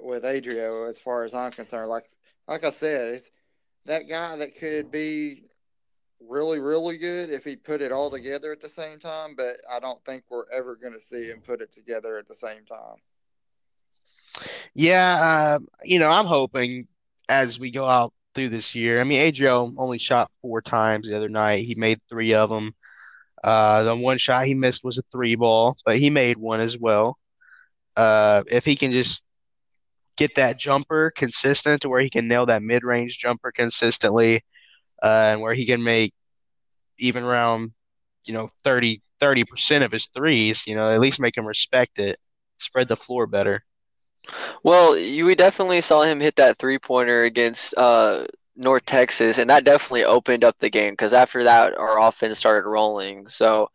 [0.00, 1.88] with Adrio as far as I'm concerned.
[1.88, 2.04] Like
[2.48, 3.30] like I said, it's
[3.86, 5.44] that guy that could be
[6.20, 9.34] really really good if he put it all together at the same time.
[9.36, 12.34] But I don't think we're ever going to see him put it together at the
[12.34, 12.96] same time.
[14.74, 16.86] Yeah, uh, you know, I'm hoping
[17.28, 19.00] as we go out through this year.
[19.00, 21.64] I mean, Adrio only shot four times the other night.
[21.64, 22.74] He made three of them.
[23.42, 26.78] Uh, the one shot he missed was a three ball, but he made one as
[26.78, 27.16] well.
[27.96, 29.22] Uh, if he can just
[30.16, 34.42] get that jumper consistent to where he can nail that mid-range jumper consistently,
[35.02, 36.12] uh, and where he can make
[36.98, 37.72] even around,
[38.26, 39.00] you know, 30
[39.44, 42.16] percent of his threes, you know, at least make him respect it,
[42.58, 43.64] spread the floor better.
[44.62, 48.26] well, you we definitely saw him hit that three pointer against uh
[48.56, 52.68] North Texas, and that definitely opened up the game because after that our offense started
[52.68, 53.28] rolling.
[53.28, 53.70] So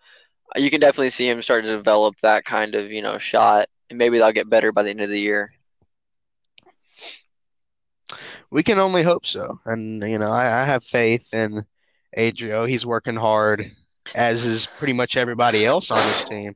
[0.55, 3.69] uh, you can definitely see him start to develop that kind of you know shot,
[3.89, 5.53] and maybe they'll get better by the end of the year.
[8.51, 9.59] We can only hope so.
[9.65, 11.63] And, you know, I, I have faith in
[12.17, 12.67] Adrio.
[12.67, 13.71] He's working hard,
[14.13, 16.55] as is pretty much everybody else on this team.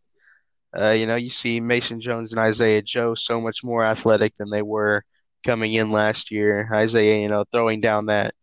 [0.77, 4.49] Uh, you know, you see Mason Jones and Isaiah Joe so much more athletic than
[4.49, 5.03] they were
[5.45, 6.67] coming in last year.
[6.73, 8.33] Isaiah, you know, throwing down that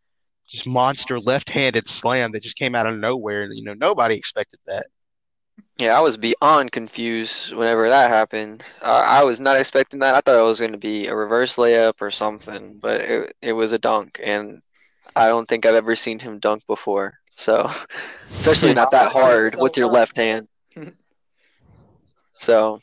[0.48, 3.52] just monster left-handed slam that just came out of nowhere.
[3.52, 4.86] You know, nobody expected that.
[5.78, 8.62] Yeah, I was beyond confused whenever that happened.
[8.80, 10.14] Uh, I was not expecting that.
[10.14, 13.52] I thought it was going to be a reverse layup or something, but it it
[13.52, 14.62] was a dunk, and
[15.16, 17.14] I don't think I've ever seen him dunk before.
[17.36, 17.70] So,
[18.38, 20.48] especially not that hard with your left hand.
[22.38, 22.80] So,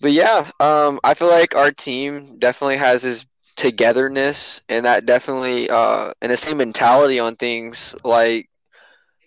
[0.00, 3.24] but yeah, um, I feel like our team definitely has this
[3.56, 8.48] togetherness and that definitely uh and the same mentality on things like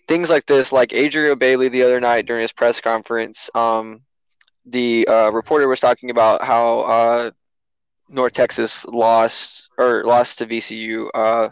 [0.08, 4.00] things like this, like Adrio Bailey the other night during his press conference, um,
[4.66, 7.30] the uh, reporter was talking about how uh,
[8.08, 11.50] North Texas lost or lost to VCU uh,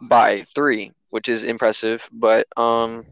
[0.00, 2.08] by three, which is impressive.
[2.12, 3.04] But um,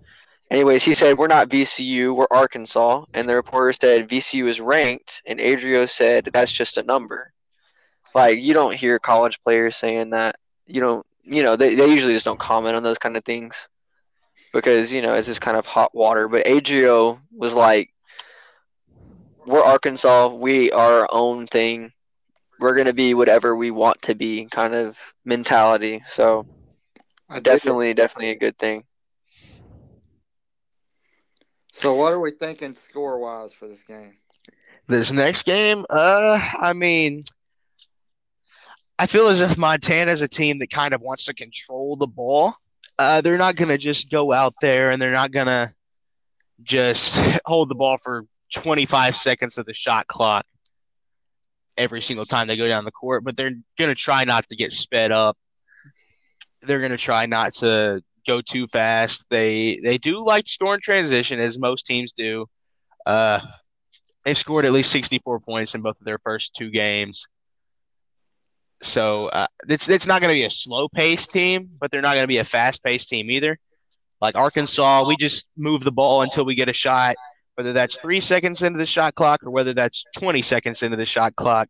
[0.50, 5.22] anyways, he said we're not VCU, we're Arkansas, and the reporter said VCU is ranked,
[5.26, 7.32] and Adrio said that's just a number.
[8.14, 10.36] Like you don't hear college players saying that.
[10.66, 11.06] You don't.
[11.24, 13.68] You know, they, they usually just don't comment on those kind of things
[14.52, 16.28] because you know it's just kind of hot water.
[16.28, 17.90] But Adrio was like,
[19.46, 20.28] "We're Arkansas.
[20.28, 21.92] We are our own thing.
[22.58, 26.02] We're gonna be whatever we want to be." Kind of mentality.
[26.06, 26.46] So
[27.28, 27.44] I dig it.
[27.44, 28.84] definitely, definitely a good thing.
[31.72, 34.18] So, what are we thinking score wise for this game?
[34.88, 37.24] This next game, uh, I mean,
[38.98, 42.06] I feel as if Montana is a team that kind of wants to control the
[42.06, 42.54] ball.
[42.98, 45.70] Uh, they're not going to just go out there and they're not going to
[46.62, 50.44] just hold the ball for 25 seconds of the shot clock
[51.76, 54.56] every single time they go down the court, but they're going to try not to
[54.56, 55.36] get sped up.
[56.62, 59.24] They're going to try not to go too fast.
[59.30, 62.46] They they do like score transition, as most teams do.
[63.04, 63.40] Uh,
[64.24, 67.26] they've scored at least 64 points in both of their first two games.
[68.82, 72.14] So uh, it's it's not going to be a slow paced team, but they're not
[72.14, 73.58] going to be a fast paced team either.
[74.20, 77.16] Like Arkansas, we just move the ball until we get a shot,
[77.54, 81.06] whether that's three seconds into the shot clock or whether that's 20 seconds into the
[81.06, 81.68] shot clock.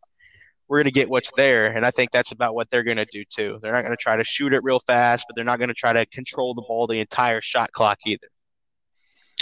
[0.67, 3.05] We're going to get what's there, and I think that's about what they're going to
[3.05, 3.59] do too.
[3.61, 5.75] They're not going to try to shoot it real fast, but they're not going to
[5.75, 8.27] try to control the ball the entire shot clock either.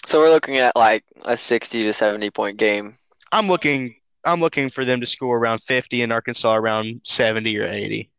[0.07, 2.97] So we're looking at like a 60 to 70 point game.
[3.32, 7.65] I'm looking I'm looking for them to score around 50 and Arkansas around 70 or
[7.65, 8.09] 80,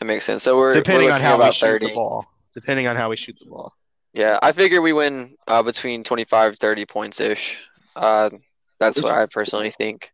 [0.00, 0.42] That makes sense.
[0.42, 1.86] So we're depending we're on looking how we about shoot 30.
[1.86, 2.24] the ball.
[2.54, 3.72] Depending on how we shoot the ball.
[4.12, 7.56] Yeah, I figure we win uh, between 25 30 points ish.
[7.96, 8.30] Uh,
[8.78, 10.10] that's what I personally think.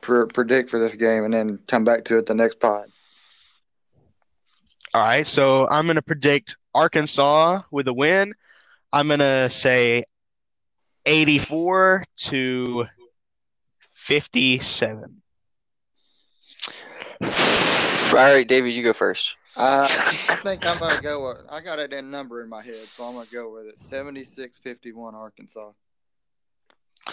[0.00, 2.88] Pre- predict for this game and then come back to it the next pod.
[4.92, 8.34] All right, so I'm going to predict Arkansas with a win.
[8.92, 10.04] I'm going to say
[11.10, 12.86] 84 to
[13.92, 15.22] 57.
[17.20, 17.28] All
[18.12, 19.34] right, David, you go first.
[19.56, 19.88] Uh,
[20.28, 21.28] I think I'm gonna go.
[21.28, 23.78] With, I got it in number in my head, so I'm gonna go with it.
[23.78, 25.72] 76-51 Arkansas.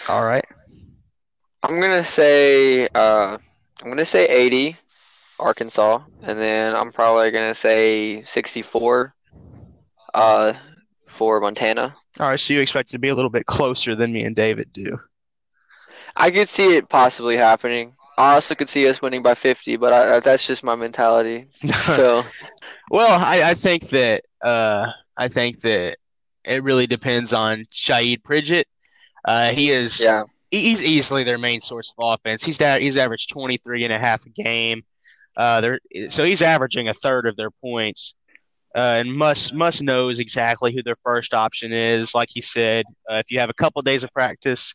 [0.08, 0.44] All right.
[1.64, 3.36] I'm gonna say uh,
[3.82, 4.76] I'm gonna say 80,
[5.40, 9.12] Arkansas, and then I'm probably gonna say 64,
[10.14, 10.52] uh,
[11.18, 11.94] for Montana.
[12.20, 14.34] All right, so you expect it to be a little bit closer than me and
[14.34, 14.96] David do.
[16.16, 17.94] I could see it possibly happening.
[18.16, 21.46] I also could see us winning by 50, but I, I- that's just my mentality.
[21.96, 22.24] So
[22.90, 25.96] Well, I, I think that uh, I think that
[26.44, 28.64] it really depends on Sayeed Pridgett.
[29.24, 30.24] Uh, he is yeah.
[30.50, 32.42] he's easily their main source of offense.
[32.42, 34.82] He's da- he's averaged 23 and a half a game.
[35.36, 35.76] Uh,
[36.08, 38.14] so he's averaging a third of their points.
[38.74, 42.14] Uh, and Muss Muss knows exactly who their first option is.
[42.14, 44.74] Like he said, uh, if you have a couple days of practice,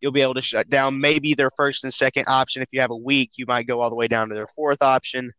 [0.00, 2.62] you'll be able to shut down maybe their first and second option.
[2.62, 4.82] If you have a week, you might go all the way down to their fourth
[4.82, 5.32] option.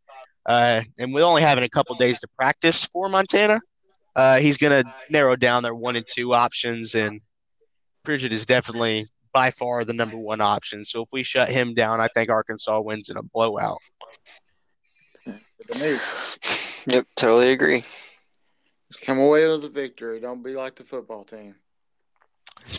[0.45, 3.59] Uh, and with only having a couple days to practice for Montana,
[4.15, 6.95] uh, he's going to narrow down their one and two options.
[6.95, 7.21] And
[8.03, 10.83] Pridgett is definitely by far the number one option.
[10.83, 13.77] So if we shut him down, I think Arkansas wins in a blowout.
[15.67, 15.99] Good to me.
[16.87, 17.83] yep, totally agree.
[18.91, 20.19] Just come away with a victory.
[20.19, 21.55] Don't be like the football team.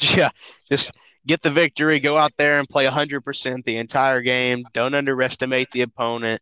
[0.01, 0.30] Yeah,
[0.70, 0.93] just
[1.26, 4.64] get the victory, go out there and play 100% the entire game.
[4.72, 6.41] Don't underestimate the opponent.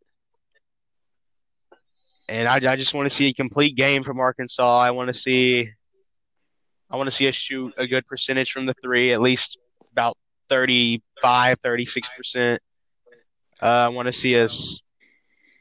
[2.29, 4.79] And I, I just want to see a complete game from Arkansas.
[4.79, 5.71] I want to see
[6.91, 9.59] I want to see us shoot a good percentage from the three, at least
[9.93, 10.17] about
[10.49, 12.55] 35, 36%.
[12.55, 12.59] Uh,
[13.61, 14.83] I want to see us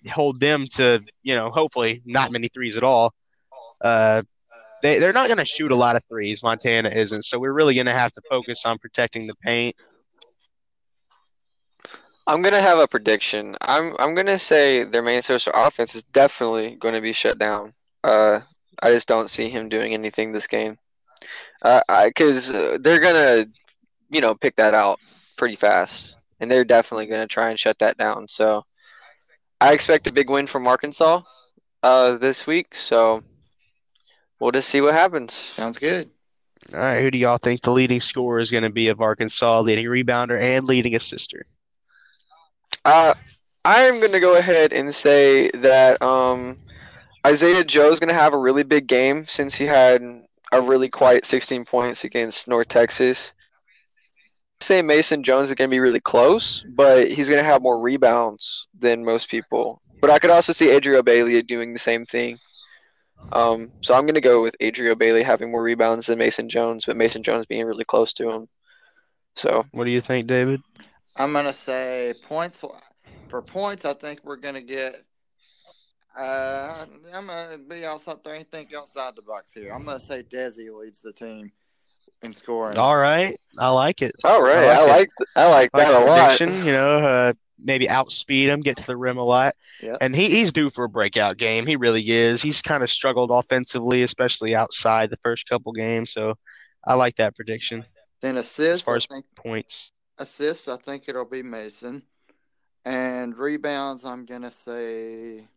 [0.07, 3.13] hold them to, you know, hopefully not many threes at all.
[3.81, 4.23] Uh,
[4.81, 6.41] they, they're not going to shoot a lot of threes.
[6.43, 7.23] Montana isn't.
[7.23, 9.75] So we're really going to have to focus on protecting the paint.
[12.27, 13.55] I'm gonna have a prediction.
[13.59, 17.39] I'm I'm gonna say their main source of offense is definitely going to be shut
[17.39, 17.73] down.
[18.03, 18.41] Uh,
[18.83, 20.77] I just don't see him doing anything this game.
[21.63, 23.47] Uh, I because uh, they're gonna,
[24.11, 24.99] you know, pick that out
[25.37, 28.27] pretty fast, and they're definitely gonna try and shut that down.
[28.27, 28.63] So,
[29.61, 31.21] I expect a big win from Arkansas,
[31.83, 32.75] uh, this week.
[32.75, 33.23] So,
[34.39, 35.33] we'll just see what happens.
[35.33, 36.09] Sounds good.
[36.73, 39.61] All right, who do y'all think the leading scorer is going to be of Arkansas,
[39.61, 41.45] leading rebounder and leading assister?
[42.85, 43.13] Uh,
[43.65, 46.57] I'm gonna go ahead and say that um,
[47.25, 50.01] Isaiah Joe is gonna have a really big game since he had
[50.51, 53.33] a really quiet 16 points against North Texas.
[54.61, 59.05] Say Mason Jones is gonna be really close, but he's gonna have more rebounds than
[59.05, 59.81] most people.
[60.01, 62.39] But I could also see Adrio Bailey doing the same thing.
[63.31, 66.97] Um, so I'm gonna go with Adrio Bailey having more rebounds than Mason Jones, but
[66.97, 68.47] Mason Jones being really close to him.
[69.35, 70.61] So What do you think, David?
[71.15, 72.63] I'm gonna say points
[73.29, 73.85] for points.
[73.85, 74.95] I think we're gonna get.
[76.17, 78.43] Uh, I'm gonna be outside there.
[78.43, 79.71] Think outside the box here.
[79.73, 81.51] I'm gonna say Desi leads the team
[82.21, 82.77] in scoring.
[82.77, 84.11] All right, I like it.
[84.23, 86.39] all right, I I like like I like, Like that a lot.
[86.39, 89.97] you know, uh, maybe outspeed him, get to the rim a lot, Yep.
[90.01, 91.65] and he, he's due for a breakout game.
[91.65, 92.41] He really is.
[92.41, 96.11] He's kind of struggled offensively, especially outside the first couple games.
[96.11, 96.35] So
[96.85, 97.85] I like that prediction.
[98.21, 98.85] Then As assists.
[98.85, 100.67] far I think points, assists.
[100.67, 102.03] I think it'll be Mason.
[102.85, 104.05] And rebounds.
[104.05, 105.47] I'm gonna say.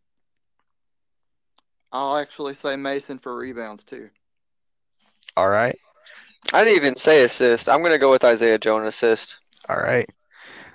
[1.92, 4.10] I'll actually say Mason for rebounds too.
[5.36, 5.76] all right,
[6.52, 7.68] I didn't even say assist.
[7.68, 9.36] I'm gonna go with Isaiah and assist.
[9.68, 10.08] all right.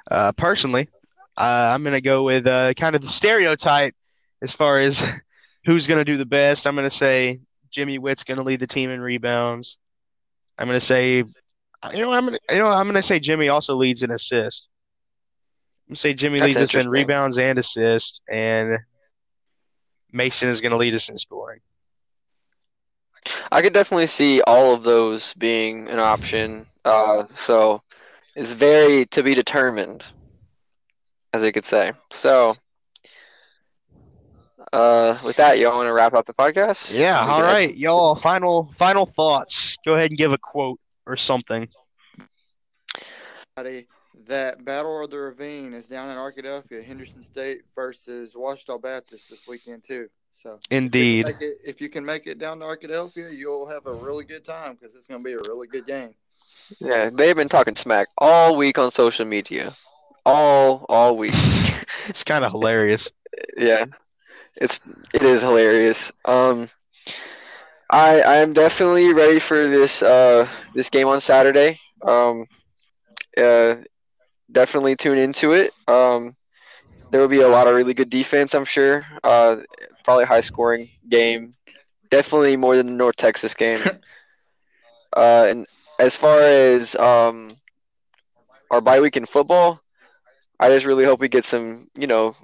[0.09, 0.89] Uh, personally,
[1.37, 3.95] uh, I'm gonna go with uh, kind of the stereotype
[4.41, 5.03] as far as
[5.65, 6.65] who's gonna do the best.
[6.65, 7.39] I'm gonna say
[7.69, 9.77] Jimmy Whitt's gonna lead the team in rebounds.
[10.57, 14.01] I'm gonna say, you know, I'm gonna, you know, I'm gonna say Jimmy also leads
[14.01, 14.69] in assists.
[15.87, 18.79] I'm gonna say Jimmy That's leads us in rebounds and assists, and
[20.11, 21.59] Mason is gonna lead us in scoring.
[23.51, 26.65] I could definitely see all of those being an option.
[26.85, 27.81] Uh, so
[28.35, 30.03] it's very to be determined,
[31.33, 31.91] as you could say.
[32.13, 32.55] So,
[34.73, 36.91] uh, with that, y'all want to wrap up the podcast?
[36.93, 38.15] Yeah, We all can- right, y'all.
[38.15, 39.77] Final final thoughts.
[39.85, 41.67] Go ahead and give a quote or something.
[43.57, 43.87] everybody
[44.27, 49.47] that Battle of the Ravine is down in Arkadelphia, Henderson State versus Ouachita Baptist this
[49.47, 50.09] weekend too.
[50.37, 51.27] So Indeed.
[51.27, 54.23] if you, it, if you can make it down to Arkadelphia, you'll have a really
[54.23, 56.13] good time because it's going to be a really good game.
[56.79, 59.75] Yeah, they've been talking smack all week on social media,
[60.25, 61.33] all all week.
[62.07, 63.11] It's kind of hilarious.
[63.57, 63.83] yeah,
[64.55, 64.79] it's
[65.13, 66.11] it is hilarious.
[66.23, 66.69] Um,
[67.89, 71.79] I I am definitely ready for this uh this game on Saturday.
[72.01, 72.45] Um,
[73.37, 73.75] uh,
[74.51, 75.73] definitely tune into it.
[75.87, 76.35] Um,
[77.11, 79.05] there will be a lot of really good defense, I'm sure.
[79.23, 79.57] Uh,
[80.07, 81.51] probably high scoring game.
[82.09, 83.81] Definitely more than the North Texas game.
[85.17, 85.67] uh, and
[85.99, 87.57] as far as um
[88.71, 89.81] our bye week in football,
[90.61, 92.35] I just really hope we get some, you know,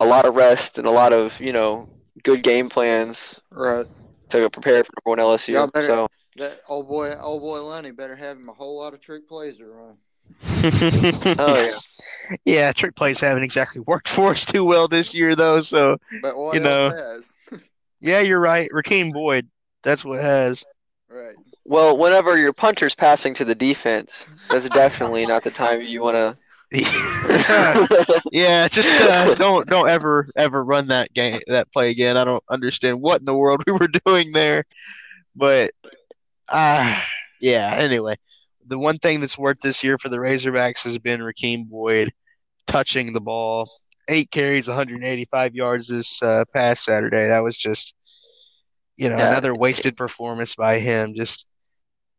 [0.00, 1.88] a lot of rest and a lot of, you know,
[2.22, 3.86] good game plans Right.
[4.28, 5.54] to prepare for everyone LSU.
[5.54, 8.92] Y'all better- So That old boy, old boy Lunney better have him a whole lot
[8.92, 9.96] of trick plays to run.
[11.38, 11.78] oh yeah.
[12.44, 15.60] Yeah, trick plays haven't exactly worked for us too well this year, though.
[15.60, 16.96] So, But what You else know.
[16.96, 17.32] has?
[18.00, 18.70] yeah, you're right.
[18.72, 19.48] Rakeem Boyd,
[19.82, 20.64] that's what has.
[21.08, 21.34] Right.
[21.64, 26.14] Well, whenever your punter's passing to the defense, that's definitely not the time you want
[26.16, 26.36] to.
[28.30, 32.18] yeah, just uh, don't don't ever ever run that game that play again.
[32.18, 34.64] I don't understand what in the world we were doing there,
[35.34, 35.70] but
[36.50, 37.00] uh
[37.40, 37.72] yeah.
[37.76, 38.16] Anyway,
[38.68, 42.12] the one thing that's worked this year for the Razorbacks has been Rakeem Boyd
[42.66, 43.70] touching the ball.
[44.08, 47.28] Eight carries, 185 yards this uh, past Saturday.
[47.28, 47.94] That was just,
[48.96, 49.28] you know, Yeah.
[49.28, 51.14] another wasted performance by him.
[51.14, 51.46] Just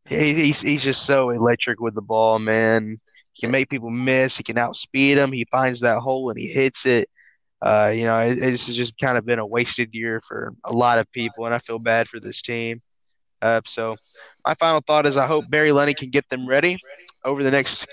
[0.07, 2.99] he, he's he's just so electric with the ball, man.
[3.33, 4.37] He can make people miss.
[4.37, 5.31] He can outspeed them.
[5.31, 7.09] He finds that hole and he hits it.
[7.61, 10.97] Uh, you know, it, has just kind of been a wasted year for a lot
[10.99, 12.81] of people, and I feel bad for this team.
[13.41, 13.95] Uh, so,
[14.45, 16.77] my final thought is I hope Barry Lunney can get them ready
[17.23, 17.87] over the next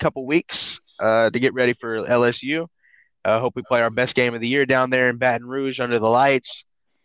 [0.00, 2.66] couple weeks uh, to get ready for LSU.
[3.24, 5.78] I hope we play our best game of the year down there in Baton Rouge
[5.78, 6.64] under the lights.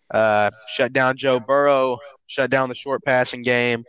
[0.09, 3.83] Uh, shut down Joe Burrow, shut down the short passing game.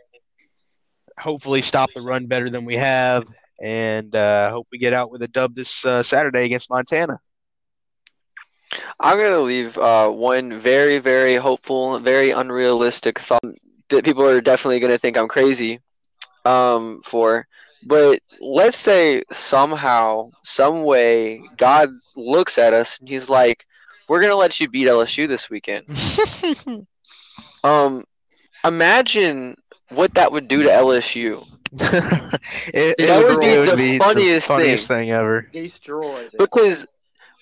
[1.19, 3.23] Hopefully, stop the run better than we have,
[3.61, 7.17] and uh, hope we get out with a dub this uh, Saturday against Montana.
[8.99, 13.41] I'm gonna leave uh, one very, very hopeful, very unrealistic thought
[13.89, 15.79] that people are definitely gonna think I'm crazy
[16.45, 17.47] um, for.
[17.83, 23.65] But let's say somehow, some way, God looks at us and He's like,
[24.07, 25.85] "We're gonna let you beat LSU this weekend."
[27.63, 28.05] Um,
[28.63, 29.57] imagine
[29.89, 31.45] what that would do to LSU.
[31.73, 31.75] it,
[32.73, 35.41] it That would be it the funniest funniest thing ever.
[35.51, 36.31] Destroyed.
[36.37, 36.85] because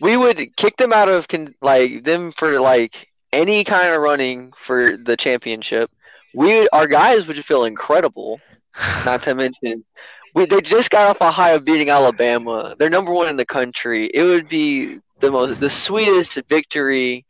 [0.02, 4.54] we would kick them out of con- like them for like any kind of running
[4.58, 5.92] for the championship.
[6.36, 8.40] We our guys would feel incredible.
[9.06, 9.86] Not to mention,
[10.34, 12.76] we they just got off a high of beating Alabama.
[12.78, 14.12] They're number one in the country.
[14.14, 17.26] It would be the most the sweetest victory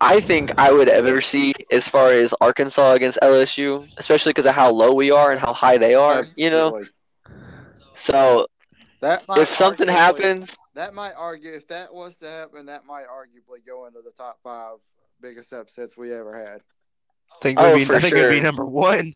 [0.00, 4.54] I think I would ever see as far as Arkansas against LSU, especially because of
[4.54, 6.24] how low we are and how high they are.
[6.36, 6.84] You know,
[7.96, 8.46] so
[9.00, 13.06] that might if something happens, that might argue if that was to happen, that might
[13.06, 14.76] arguably go into the top five
[15.20, 16.60] biggest upsets we ever had.
[17.32, 19.14] I think, Oh, would be, I think it'd be number one.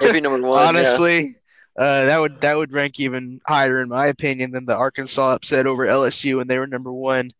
[0.00, 0.60] it'd be number one.
[0.60, 0.68] yeah.
[0.68, 1.36] Honestly,
[1.78, 5.66] uh, that would that would rank even higher in my opinion than the Arkansas upset
[5.66, 7.30] over LSU, and they were number one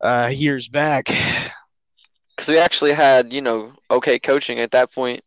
[0.00, 1.04] uh, years back.
[2.36, 5.22] because we actually had you know okay coaching at that point.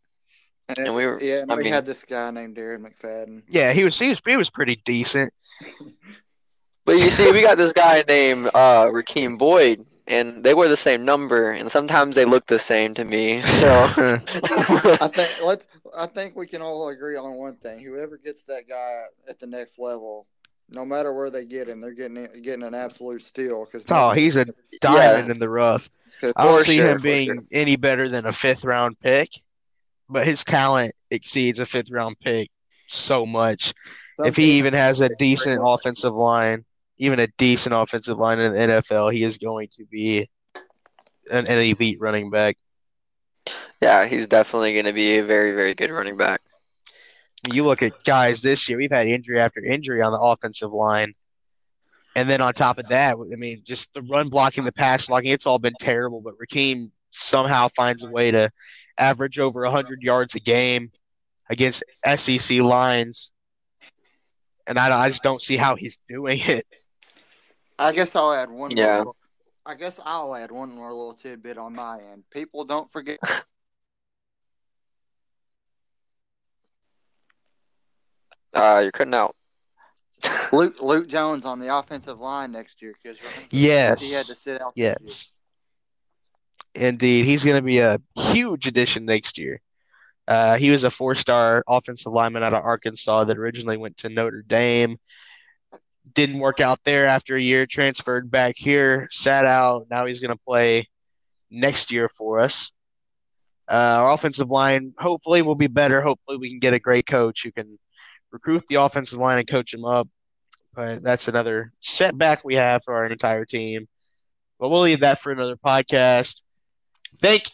[0.76, 3.42] And we were- yeah, and I we mean- had this guy named Darren McFadden.
[3.48, 5.32] Yeah, he was he was he was pretty decent.
[6.86, 10.76] But you see, we got this guy named uh, Rakeem Boyd, and they wear the
[10.76, 13.40] same number, and sometimes they look the same to me.
[13.40, 18.42] So I think let I think we can all agree on one thing: whoever gets
[18.44, 20.26] that guy at the next level,
[20.70, 23.64] no matter where they get him, they're getting getting an absolute steal.
[23.64, 24.46] Because oh, he's a
[24.80, 25.88] diamond in the rough.
[26.36, 27.44] I don't see sure, him being sure.
[27.52, 29.30] any better than a fifth round pick,
[30.08, 32.50] but his talent exceeds a fifth round pick
[32.88, 33.72] so much.
[34.18, 36.64] if he even has a decent offensive line,
[36.98, 40.26] even a decent offensive line in the NFL, he is going to be
[41.30, 42.56] an, an elite running back.
[43.80, 46.40] yeah, he's definitely going to be a very very good running back.
[47.52, 51.14] You look at guys this year, we've had injury after injury on the offensive line.
[52.16, 55.30] And then on top of that, I mean, just the run blocking, the pass blocking,
[55.30, 56.20] it's all been terrible.
[56.20, 58.50] But Rakeem somehow finds a way to
[58.96, 60.90] average over 100 yards a game
[61.50, 61.84] against
[62.16, 63.32] SEC lines.
[64.66, 66.64] And I, I just don't see how he's doing it.
[67.78, 68.70] I guess I'll add one.
[68.76, 69.04] Yeah.
[69.04, 69.14] More,
[69.66, 72.24] I guess I'll add one more little tidbit on my end.
[72.30, 73.18] People don't forget.
[78.52, 79.34] Uh, you're cutting out.
[80.52, 83.18] Luke, Luke Jones on the offensive line next year because
[83.50, 84.02] Yes.
[84.02, 84.72] he had to sit out.
[84.76, 85.32] Yes.
[86.74, 87.24] Indeed.
[87.24, 89.60] He's going to be a huge addition next year.
[90.26, 94.08] Uh, he was a four star offensive lineman out of Arkansas that originally went to
[94.08, 94.98] Notre Dame.
[96.12, 99.86] Didn't work out there after a year, transferred back here, sat out.
[99.90, 100.86] Now he's going to play
[101.50, 102.70] next year for us.
[103.66, 106.02] Uh, our offensive line hopefully will be better.
[106.02, 107.78] Hopefully, we can get a great coach who can
[108.30, 110.08] recruit the offensive line and coach them up.
[110.74, 113.86] But that's another setback we have for our entire team.
[114.58, 116.42] But we'll leave that for another podcast.
[117.20, 117.44] Thank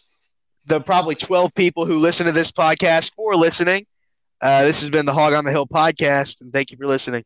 [0.65, 3.85] the probably 12 people who listen to this podcast for listening.
[4.41, 7.23] Uh, this has been the Hog on the Hill podcast, and thank you for listening.